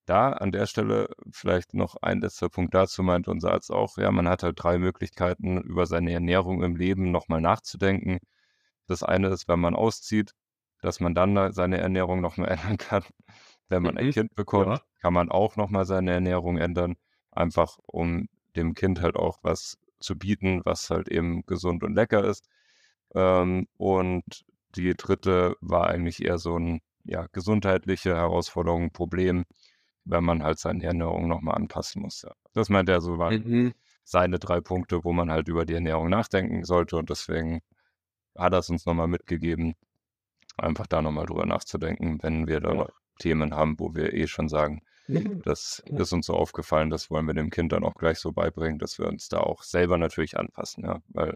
da 0.05 0.31
an 0.33 0.51
der 0.51 0.65
Stelle 0.67 1.09
vielleicht 1.31 1.73
noch 1.73 1.95
ein 2.01 2.21
letzter 2.21 2.49
Punkt 2.49 2.73
dazu 2.73 3.03
meint 3.03 3.27
unser 3.27 3.51
Arzt 3.53 3.71
auch, 3.71 3.97
ja, 3.97 4.11
man 4.11 4.27
hat 4.27 4.43
halt 4.43 4.61
drei 4.61 4.77
Möglichkeiten, 4.77 5.59
über 5.61 5.85
seine 5.85 6.11
Ernährung 6.13 6.63
im 6.63 6.75
Leben 6.75 7.11
nochmal 7.11 7.41
nachzudenken. 7.41 8.19
Das 8.87 9.03
eine 9.03 9.29
ist, 9.29 9.47
wenn 9.47 9.59
man 9.59 9.75
auszieht, 9.75 10.31
dass 10.81 10.99
man 10.99 11.15
dann 11.15 11.35
da 11.35 11.51
seine 11.53 11.77
Ernährung 11.79 12.21
nochmal 12.21 12.49
ändern 12.75 12.77
kann. 12.77 13.03
Wenn 13.69 13.83
man 13.83 13.97
ein 13.97 14.07
Mhm. 14.07 14.11
Kind 14.11 14.35
bekommt, 14.35 14.77
Ja. 14.79 14.83
kann 15.01 15.13
man 15.13 15.29
auch 15.31 15.55
nochmal 15.55 15.85
seine 15.85 16.11
Ernährung 16.13 16.57
ändern, 16.57 16.95
einfach 17.31 17.77
um 17.87 18.27
dem 18.55 18.73
Kind 18.75 19.01
halt 19.01 19.15
auch 19.15 19.39
was 19.43 19.77
zu 19.99 20.17
bieten, 20.17 20.61
was 20.65 20.89
halt 20.89 21.07
eben 21.09 21.45
gesund 21.45 21.83
und 21.83 21.95
lecker 21.95 22.23
ist. 22.25 22.47
Ähm, 23.15 23.67
und 23.77 24.23
die 24.75 24.93
dritte 24.95 25.55
war 25.61 25.87
eigentlich 25.87 26.23
eher 26.23 26.37
so 26.37 26.57
ein 26.57 26.81
ja, 27.05 27.27
gesundheitliche 27.31 28.15
Herausforderung, 28.15 28.91
Problem, 28.91 29.45
wenn 30.05 30.23
man 30.23 30.43
halt 30.43 30.59
seine 30.59 30.83
Ernährung 30.83 31.27
nochmal 31.27 31.55
anpassen 31.55 32.01
muss. 32.01 32.21
Ja. 32.23 32.33
Das 32.53 32.69
meint 32.69 32.89
er 32.89 33.01
so, 33.01 33.17
waren 33.17 33.43
Mhm. 33.43 33.73
seine 34.03 34.39
drei 34.39 34.61
Punkte, 34.61 35.03
wo 35.03 35.13
man 35.13 35.31
halt 35.31 35.47
über 35.47 35.65
die 35.65 35.73
Ernährung 35.75 36.09
nachdenken 36.09 36.63
sollte 36.63 36.97
und 36.97 37.09
deswegen 37.09 37.61
hat 38.37 38.53
er 38.53 38.59
es 38.59 38.69
uns 38.69 38.85
nochmal 38.85 39.07
mitgegeben, 39.07 39.75
einfach 40.57 40.87
da 40.87 41.01
nochmal 41.01 41.25
drüber 41.25 41.45
nachzudenken, 41.45 42.21
wenn 42.21 42.47
wir 42.47 42.59
da 42.59 42.73
noch 42.73 42.89
Themen 43.19 43.53
haben, 43.55 43.79
wo 43.79 43.93
wir 43.95 44.13
eh 44.13 44.27
schon 44.27 44.49
sagen, 44.49 44.81
das 45.45 45.83
ist 45.85 46.13
uns 46.13 46.25
so 46.25 46.33
aufgefallen, 46.33 46.89
das 46.89 47.09
wollen 47.11 47.27
wir 47.27 47.33
dem 47.33 47.49
Kind 47.49 47.71
dann 47.73 47.83
auch 47.83 47.95
gleich 47.95 48.19
so 48.19 48.31
beibringen, 48.31 48.79
dass 48.79 48.97
wir 48.97 49.07
uns 49.07 49.29
da 49.29 49.39
auch 49.39 49.63
selber 49.63 49.97
natürlich 49.97 50.37
anpassen, 50.37 50.85
ja, 50.85 51.01
weil 51.09 51.35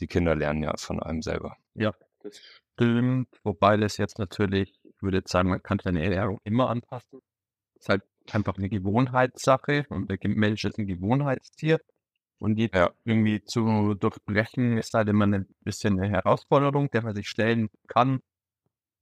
die 0.00 0.06
Kinder 0.06 0.34
lernen 0.34 0.62
ja 0.62 0.72
von 0.76 1.02
einem 1.02 1.22
selber. 1.22 1.56
Ja, 1.74 1.92
das 2.22 2.38
stimmt. 2.74 3.28
Wobei 3.44 3.76
das 3.76 3.96
jetzt 3.98 4.18
natürlich, 4.18 4.72
ich 4.84 5.02
würde 5.02 5.18
jetzt 5.18 5.30
sagen, 5.32 5.48
man 5.50 5.62
kann 5.62 5.78
seine 5.82 6.02
Ernährung 6.02 6.40
immer 6.44 6.70
anpassen. 6.70 7.20
Ist 7.78 7.88
halt 7.88 8.02
einfach 8.32 8.56
eine 8.58 8.68
Gewohnheitssache 8.68 9.86
und 9.88 10.10
der 10.10 10.18
Mensch 10.24 10.64
ist 10.64 10.78
ein 10.78 10.86
Gewohnheitstier. 10.86 11.80
Und 12.38 12.56
die 12.56 12.70
Ja. 12.74 12.90
irgendwie 13.04 13.42
zu 13.44 13.94
durchbrechen, 13.94 14.76
ist 14.78 14.94
halt 14.94 15.08
immer 15.08 15.26
ein 15.26 15.46
bisschen 15.60 16.00
eine 16.00 16.10
Herausforderung, 16.10 16.90
der 16.90 17.02
man 17.02 17.14
sich 17.14 17.28
stellen 17.28 17.68
kann 17.86 18.20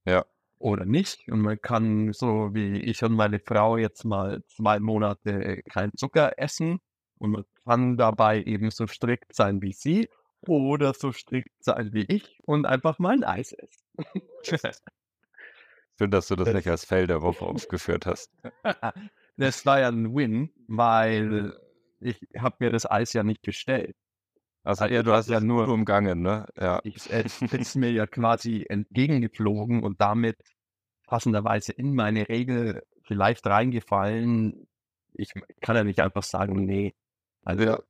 Ja. 0.05 0.25
oder 0.59 0.85
nicht. 0.85 1.27
Und 1.29 1.41
man 1.41 1.59
kann 1.61 2.13
so 2.13 2.53
wie 2.53 2.79
ich 2.81 3.03
und 3.03 3.13
meine 3.13 3.39
Frau 3.39 3.77
jetzt 3.77 4.05
mal 4.05 4.43
2 4.47 4.79
Monate 4.79 5.63
keinen 5.69 5.93
Zucker 5.97 6.33
essen 6.37 6.79
und 7.17 7.31
man 7.31 7.45
kann 7.65 7.97
dabei 7.97 8.43
eben 8.43 8.69
so 8.71 8.85
strikt 8.87 9.33
sein 9.35 9.61
wie 9.61 9.73
sie 9.73 10.07
oder 10.47 10.93
so 10.93 11.11
strikt 11.11 11.63
sein 11.63 11.93
wie 11.93 12.03
ich 12.05 12.39
und 12.45 12.65
einfach 12.65 12.99
mal 12.99 13.15
'n 13.15 13.23
Eis 13.23 13.53
essen. 13.53 13.83
Schön, 15.97 16.11
dass 16.11 16.27
du 16.27 16.35
das 16.35 16.51
Das 16.51 16.53
nicht 16.53 16.67
als 16.67 16.83
Fail 16.83 17.07
der 17.07 17.21
Woche 17.21 17.45
aufgeführt 17.45 18.05
hast. 18.05 18.29
Das 19.37 19.65
war 19.65 19.79
ja 19.79 19.89
'n 19.89 20.13
Win, 20.15 20.51
weil 20.67 21.57
ich 21.99 22.19
habe 22.37 22.57
mir 22.59 22.69
das 22.71 22.89
Eis 22.89 23.13
ja 23.13 23.23
nicht 23.23 23.41
bestellt. 23.41 23.95
Also, 24.63 24.85
Also, 24.85 24.93
ja, 24.93 25.03
du 25.03 25.11
hast 25.13 25.29
ja 25.29 25.39
nur 25.39 25.67
umgangen, 25.67 26.21
ne? 26.21 26.45
Ja. 26.57 26.81
ich 26.83 26.99
es 27.09 27.41
ist 27.41 27.75
mir 27.75 27.91
ja 27.91 28.07
quasi 28.07 28.65
entgegengeflogen 28.67 29.83
und 29.83 30.01
damit 30.01 30.37
passenderweise 31.07 31.73
in 31.73 31.93
meine 31.95 32.29
Regel 32.29 32.83
vielleicht 33.03 33.45
reingefallen. 33.47 34.67
Ich 35.13 35.31
kann 35.61 35.75
ja 35.75 35.83
nicht 35.83 35.99
einfach 36.01 36.23
sagen: 36.23 36.65
„Ne, 36.65 36.93
also 37.43 37.65
Ja. 37.65 37.81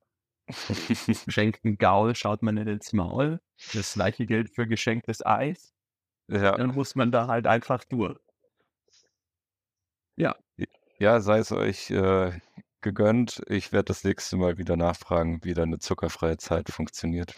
geschenkten 1.26 1.78
Gaul 1.78 2.14
schaut 2.14 2.42
man 2.42 2.56
nicht 2.56 2.66
ins 2.68 2.92
Maul.“ 2.92 3.40
Das 3.72 3.94
Gleiche 3.94 4.26
gilt 4.26 4.50
für 4.54 4.66
geschenktes 4.66 5.24
Eis. 5.24 5.72
Ja. 6.28 6.56
Dann 6.56 6.74
muss 6.74 6.94
man 6.94 7.12
da 7.12 7.26
halt 7.28 7.46
einfach 7.46 7.84
durch. 7.84 8.18
Ja. 10.16 10.36
Ja, 10.98 11.20
sei 11.20 11.38
es 11.38 11.52
euch, 11.52 11.90
äh, 11.90 12.32
gegönnt. 12.80 13.42
Ich 13.48 13.72
werde 13.72 13.86
das 13.86 14.04
nächste 14.04 14.36
Mal 14.36 14.58
wieder 14.58 14.76
nachfragen, 14.76 15.40
wie 15.42 15.54
deine 15.54 15.78
zuckerfreie 15.78 16.36
Zeit 16.36 16.68
funktioniert. 16.70 17.34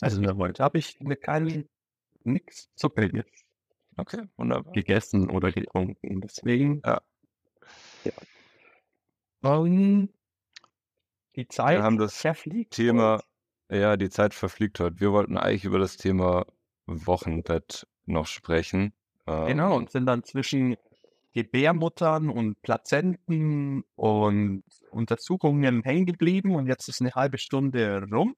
Also, 0.00 0.22
heute 0.38 0.62
habe 0.62 0.78
ich 0.78 1.00
mir 1.00 1.16
kein 1.16 1.68
nix 2.24 2.68
Zuckriges 2.76 3.24
Okay, 3.96 4.22
wunderbar. 4.36 4.72
gegessen 4.72 5.30
oder 5.30 5.52
getrunken, 5.52 6.20
deswegen 6.20 6.82
Ja. 6.84 7.00
Ja. 8.04 8.12
Ähm 9.42 10.10
die 11.36 11.42
Wir 11.42 11.48
Zeit 11.48 11.80
haben 11.80 11.98
das 11.98 12.16
verfliegt 12.16 12.74
Thema 12.74 13.20
heute. 13.68 13.80
ja, 13.80 13.96
die 13.96 14.10
Zeit 14.10 14.34
verfliegt 14.34 14.80
heute. 14.80 15.00
Wir 15.00 15.12
wollten 15.12 15.36
eigentlich 15.36 15.64
über 15.64 15.78
das 15.78 15.96
Thema 15.96 16.46
Wochenbett 16.86 17.86
noch 18.06 18.26
sprechen. 18.26 18.92
Ähm, 19.26 19.46
genau, 19.46 19.76
und 19.76 19.90
sind 19.90 20.06
dann 20.06 20.24
zwischen 20.24 20.76
Gebärmuttern 21.32 22.28
und 22.28 22.60
Plazenten 22.62 23.84
und 23.94 24.64
Untersuchungen 24.90 25.82
hängen 25.82 26.06
geblieben 26.06 26.54
und 26.56 26.66
jetzt 26.66 26.88
ist 26.88 27.00
eine 27.00 27.12
halbe 27.12 27.38
Stunde 27.38 28.04
rum. 28.10 28.34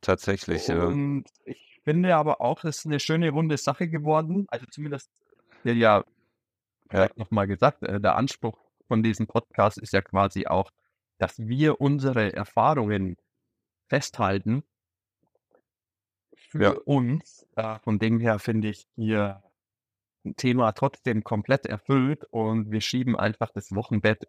Tatsächlich, 0.00 0.66
ja. 0.66 0.84
Und 0.84 1.24
ich 1.44 1.80
finde 1.84 2.16
aber 2.16 2.40
auch, 2.40 2.64
es 2.64 2.78
ist 2.78 2.86
eine 2.86 3.00
schöne 3.00 3.30
runde 3.30 3.56
Sache 3.56 3.88
geworden. 3.88 4.46
Also 4.48 4.66
zumindest, 4.70 5.10
ja, 5.62 6.04
ja 6.92 7.08
nochmal 7.16 7.46
gesagt, 7.46 7.82
äh, 7.82 8.00
der 8.00 8.16
Anspruch 8.16 8.58
von 8.88 9.02
diesem 9.02 9.26
Podcast 9.26 9.78
ist 9.78 9.92
ja 9.92 10.02
quasi 10.02 10.46
auch, 10.46 10.70
dass 11.20 11.38
wir 11.38 11.80
unsere 11.80 12.32
Erfahrungen 12.32 13.16
festhalten 13.88 14.64
für 16.34 16.62
ja. 16.62 16.70
uns. 16.84 17.46
Äh, 17.56 17.78
von 17.80 17.98
dem 17.98 18.20
her 18.20 18.38
finde 18.38 18.68
ich 18.68 18.86
hier 18.96 19.42
ein 20.24 20.34
Thema 20.36 20.72
trotzdem 20.72 21.22
komplett 21.22 21.66
erfüllt 21.66 22.24
und 22.30 22.70
wir 22.70 22.80
schieben 22.80 23.16
einfach 23.16 23.50
das 23.50 23.74
Wochenbett 23.74 24.28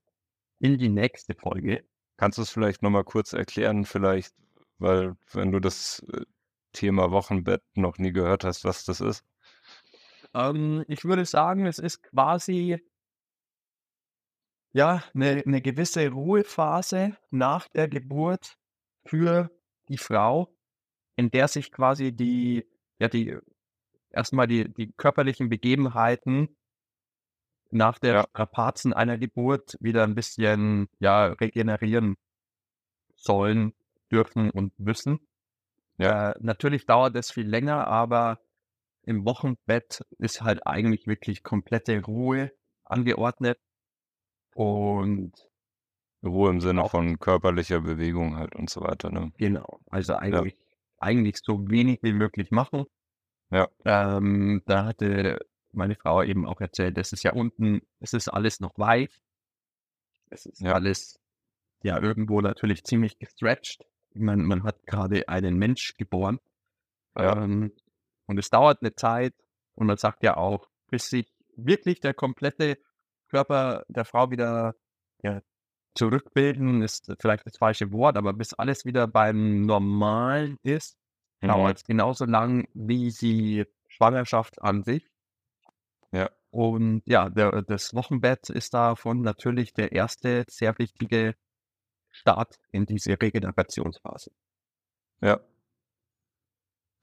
in 0.60 0.78
die 0.78 0.90
nächste 0.90 1.34
Folge. 1.34 1.84
Kannst 2.18 2.38
du 2.38 2.42
es 2.42 2.52
vielleicht 2.52 2.82
nochmal 2.82 3.06
kurz 3.06 3.34
erklären, 3.34 3.86
vielleicht, 3.86 4.36
weil 4.78 5.16
wenn 5.32 5.52
du 5.52 5.60
das 5.60 6.06
äh, 6.12 6.26
Thema 6.74 7.12
Wochenbett 7.12 7.64
noch 7.74 7.98
nie 7.98 8.12
gehört 8.12 8.44
hast, 8.44 8.66
was 8.66 8.84
das 8.84 9.00
ist? 9.00 9.24
Ähm, 10.34 10.84
ich 10.88 11.06
würde 11.06 11.26
sagen, 11.26 11.66
es 11.66 11.80
ist 11.80 12.04
quasi 12.04 12.82
ja, 14.74 15.04
eine, 15.14 15.44
eine 15.46 15.62
gewisse 15.62 16.10
Ruhephase 16.10 17.18
nach 17.30 17.68
der 17.70 17.88
Geburt 17.88 18.58
für 19.06 19.52
die 19.90 19.98
Frau, 19.98 20.54
in 21.16 21.32
der 21.32 21.48
sich 21.48 21.72
quasi 21.72 22.12
die, 22.12 22.66
ja, 23.00 23.08
die, 23.08 23.38
erstmal 24.10 24.48
die, 24.48 24.72
die 24.74 24.92
körperlichen 24.94 25.50
Begebenheiten 25.50 26.56
nach 27.72 28.00
der 28.00 28.14
ja. 28.14 28.24
Strapazen 28.30 28.94
einer 28.94 29.18
Geburt 29.18 29.78
wieder 29.80 30.04
ein 30.04 30.16
bisschen, 30.16 30.90
ja, 31.00 31.28
regenerieren 31.28 32.18
sollen, 33.16 33.74
dürfen 34.12 34.50
und 34.52 34.78
müssen. 34.80 35.20
Ja. 35.98 36.32
Äh, 36.32 36.36
natürlich 36.40 36.86
dauert 36.86 37.16
es 37.16 37.32
viel 37.32 37.48
länger, 37.48 37.88
aber 37.88 38.40
im 39.04 39.26
Wochenbett 39.26 40.04
ist 40.20 40.42
halt 40.42 40.66
eigentlich 40.68 41.08
wirklich 41.08 41.44
komplette 41.44 42.04
Ruhe 42.04 42.52
angeordnet. 42.84 43.60
Und 44.54 45.34
Ruhe 46.24 46.50
im 46.52 46.62
Sinne 46.62 46.88
von 46.88 47.20
körperlicher 47.20 47.82
Bewegung 47.82 48.38
halt 48.38 48.56
und 48.56 48.70
so 48.70 48.82
weiter. 48.82 49.10
Ne? 49.10 49.32
Genau. 49.38 49.80
Also 49.90 50.16
eigentlich, 50.16 50.54
ja. 50.54 50.60
eigentlich 51.00 51.38
so 51.44 51.70
wenig 51.70 52.00
wie 52.04 52.14
möglich 52.14 52.52
machen. 52.52 52.86
Ja. 53.50 53.68
Ähm, 53.86 54.62
da 54.66 54.86
hatte 54.86 55.40
meine 55.74 55.96
Frau 55.96 56.22
eben 56.22 56.46
auch 56.46 56.62
erzählt, 56.62 56.98
es 56.98 57.12
ist 57.14 57.24
ja 57.24 57.34
unten, 57.34 57.82
es 58.00 58.14
ist 58.14 58.28
alles 58.28 58.60
noch 58.60 58.78
weich. 58.78 59.22
Es 60.30 60.46
ist 60.46 60.62
ja. 60.62 60.74
alles 60.74 61.20
ja 61.84 62.00
irgendwo 62.00 62.42
natürlich 62.42 62.84
ziemlich 62.84 63.18
gestretched. 63.18 63.86
Ich 64.14 64.22
meine, 64.22 64.44
man 64.44 64.64
hat 64.64 64.86
gerade 64.86 65.28
einen 65.28 65.58
Mensch 65.58 65.96
geboren. 65.98 66.40
Ja. 67.16 67.44
Ähm, 67.44 67.72
und 68.28 68.38
es 68.38 68.50
dauert 68.50 68.82
eine 68.82 68.96
Zeit 68.96 69.34
und 69.74 69.88
man 69.88 69.98
sagt 69.98 70.24
ja 70.24 70.38
auch, 70.38 70.70
bis 70.90 71.10
sich 71.10 71.28
wirklich 71.56 72.00
der 72.00 72.14
komplette 72.14 72.78
Körper 73.32 73.84
der 73.88 74.06
Frau 74.06 74.30
wieder 74.30 74.76
ja, 75.24 75.42
zurückbilden, 75.96 76.82
ist 76.82 77.12
vielleicht 77.20 77.46
das 77.46 77.58
falsche 77.58 77.92
Wort, 77.92 78.18
aber 78.18 78.34
bis 78.34 78.54
alles 78.54 78.86
wieder 78.86 79.08
beim 79.08 79.62
Normalen 79.62 80.58
ist, 80.64 80.98
mhm. 81.42 81.48
dauert 81.48 81.78
es 81.78 81.84
genauso 81.84 82.26
lang 82.26 82.68
wie 82.74 83.12
die 83.12 83.66
Schwangerschaft 83.88 84.62
an 84.62 84.84
sich. 84.84 85.10
Ja. 86.12 86.30
Und 86.50 87.04
ja, 87.06 87.30
der, 87.30 87.62
das 87.62 87.94
Wochenbett 87.94 88.50
ist 88.50 88.74
davon 88.74 89.22
natürlich 89.22 89.74
der 89.74 89.94
erste 89.94 90.44
sehr 90.50 90.78
wichtige 90.78 91.36
Start 92.10 92.60
in 92.72 92.86
diese 92.86 93.12
Regenerationsphase. 93.12 94.32
Ja. 95.22 95.40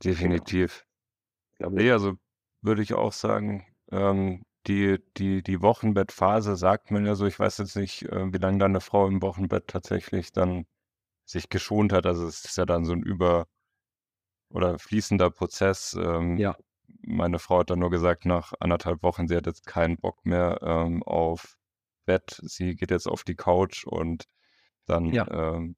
Definitiv. 0.04 0.86
Genau. 1.58 1.70
Nee, 1.70 1.90
also 1.90 2.18
würde 2.60 2.82
ich 2.82 2.92
auch 2.92 3.12
sagen, 3.12 3.66
ähm, 3.90 4.44
die, 4.68 4.98
die, 5.16 5.42
die 5.42 5.62
Wochenbettphase 5.62 6.57
sagt 6.57 6.90
man 6.90 7.07
ja 7.07 7.14
so, 7.14 7.26
ich 7.26 7.38
weiß 7.38 7.59
jetzt 7.59 7.76
nicht, 7.76 8.02
äh, 8.04 8.33
wie 8.33 8.38
lange 8.38 8.59
deine 8.59 8.81
Frau 8.81 9.07
im 9.07 9.22
Wochenbett 9.22 9.66
tatsächlich 9.66 10.33
dann 10.33 10.66
sich 11.24 11.48
geschont 11.48 11.92
hat. 11.92 12.07
Also 12.07 12.26
es 12.26 12.44
ist 12.44 12.57
ja 12.57 12.66
dann 12.66 12.85
so 12.85 12.92
ein 12.92 13.02
über- 13.02 13.46
oder 14.50 14.78
fließender 14.78 15.31
Prozess. 15.31 15.94
Ähm, 15.98 16.37
ja. 16.37 16.57
Meine 17.02 17.38
Frau 17.38 17.61
hat 17.61 17.70
dann 17.70 17.81
nur 17.81 17.90
gesagt, 17.90 18.24
nach 18.26 18.52
anderthalb 18.61 19.02
Wochen, 19.02 19.28
sie 19.28 19.37
hat 19.37 19.46
jetzt 19.46 19.66
keinen 19.66 19.96
Bock 19.96 20.24
mehr 20.24 20.59
ähm, 20.62 21.02
auf 21.02 21.57
Bett. 22.07 22.40
Sie 22.42 22.76
geht 22.76 22.90
jetzt 22.90 23.07
auf 23.07 23.24
die 23.24 23.37
Couch 23.37 23.85
und 23.87 24.24
dann. 24.87 25.12
Ja. 25.12 25.26
Ähm, 25.31 25.76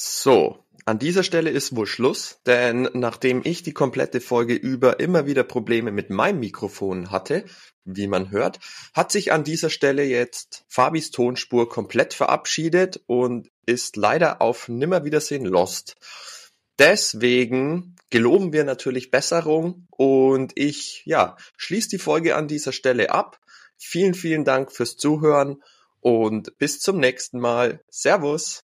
so, 0.00 0.64
an 0.84 1.00
dieser 1.00 1.24
Stelle 1.24 1.50
ist 1.50 1.74
wohl 1.74 1.88
Schluss, 1.88 2.38
denn 2.46 2.88
nachdem 2.92 3.42
ich 3.44 3.64
die 3.64 3.72
komplette 3.72 4.20
Folge 4.20 4.54
über 4.54 5.00
immer 5.00 5.26
wieder 5.26 5.42
Probleme 5.42 5.90
mit 5.90 6.08
meinem 6.08 6.38
Mikrofon 6.38 7.10
hatte, 7.10 7.44
wie 7.84 8.06
man 8.06 8.30
hört, 8.30 8.60
hat 8.94 9.10
sich 9.10 9.32
an 9.32 9.42
dieser 9.42 9.70
Stelle 9.70 10.04
jetzt 10.04 10.64
Fabis 10.68 11.10
Tonspur 11.10 11.68
komplett 11.68 12.14
verabschiedet 12.14 13.02
und 13.06 13.50
ist 13.66 13.96
leider 13.96 14.40
auf 14.40 14.68
Nimmerwiedersehen 14.68 15.44
lost. 15.44 15.96
Deswegen 16.78 17.96
geloben 18.10 18.52
wir 18.52 18.62
natürlich 18.62 19.10
Besserung 19.10 19.88
und 19.90 20.52
ich, 20.54 21.02
ja, 21.06 21.36
schließe 21.56 21.88
die 21.88 21.98
Folge 21.98 22.36
an 22.36 22.46
dieser 22.46 22.70
Stelle 22.70 23.10
ab. 23.10 23.40
Vielen, 23.76 24.14
vielen 24.14 24.44
Dank 24.44 24.70
fürs 24.70 24.96
Zuhören 24.96 25.60
und 25.98 26.56
bis 26.58 26.78
zum 26.78 27.00
nächsten 27.00 27.40
Mal. 27.40 27.80
Servus! 27.90 28.62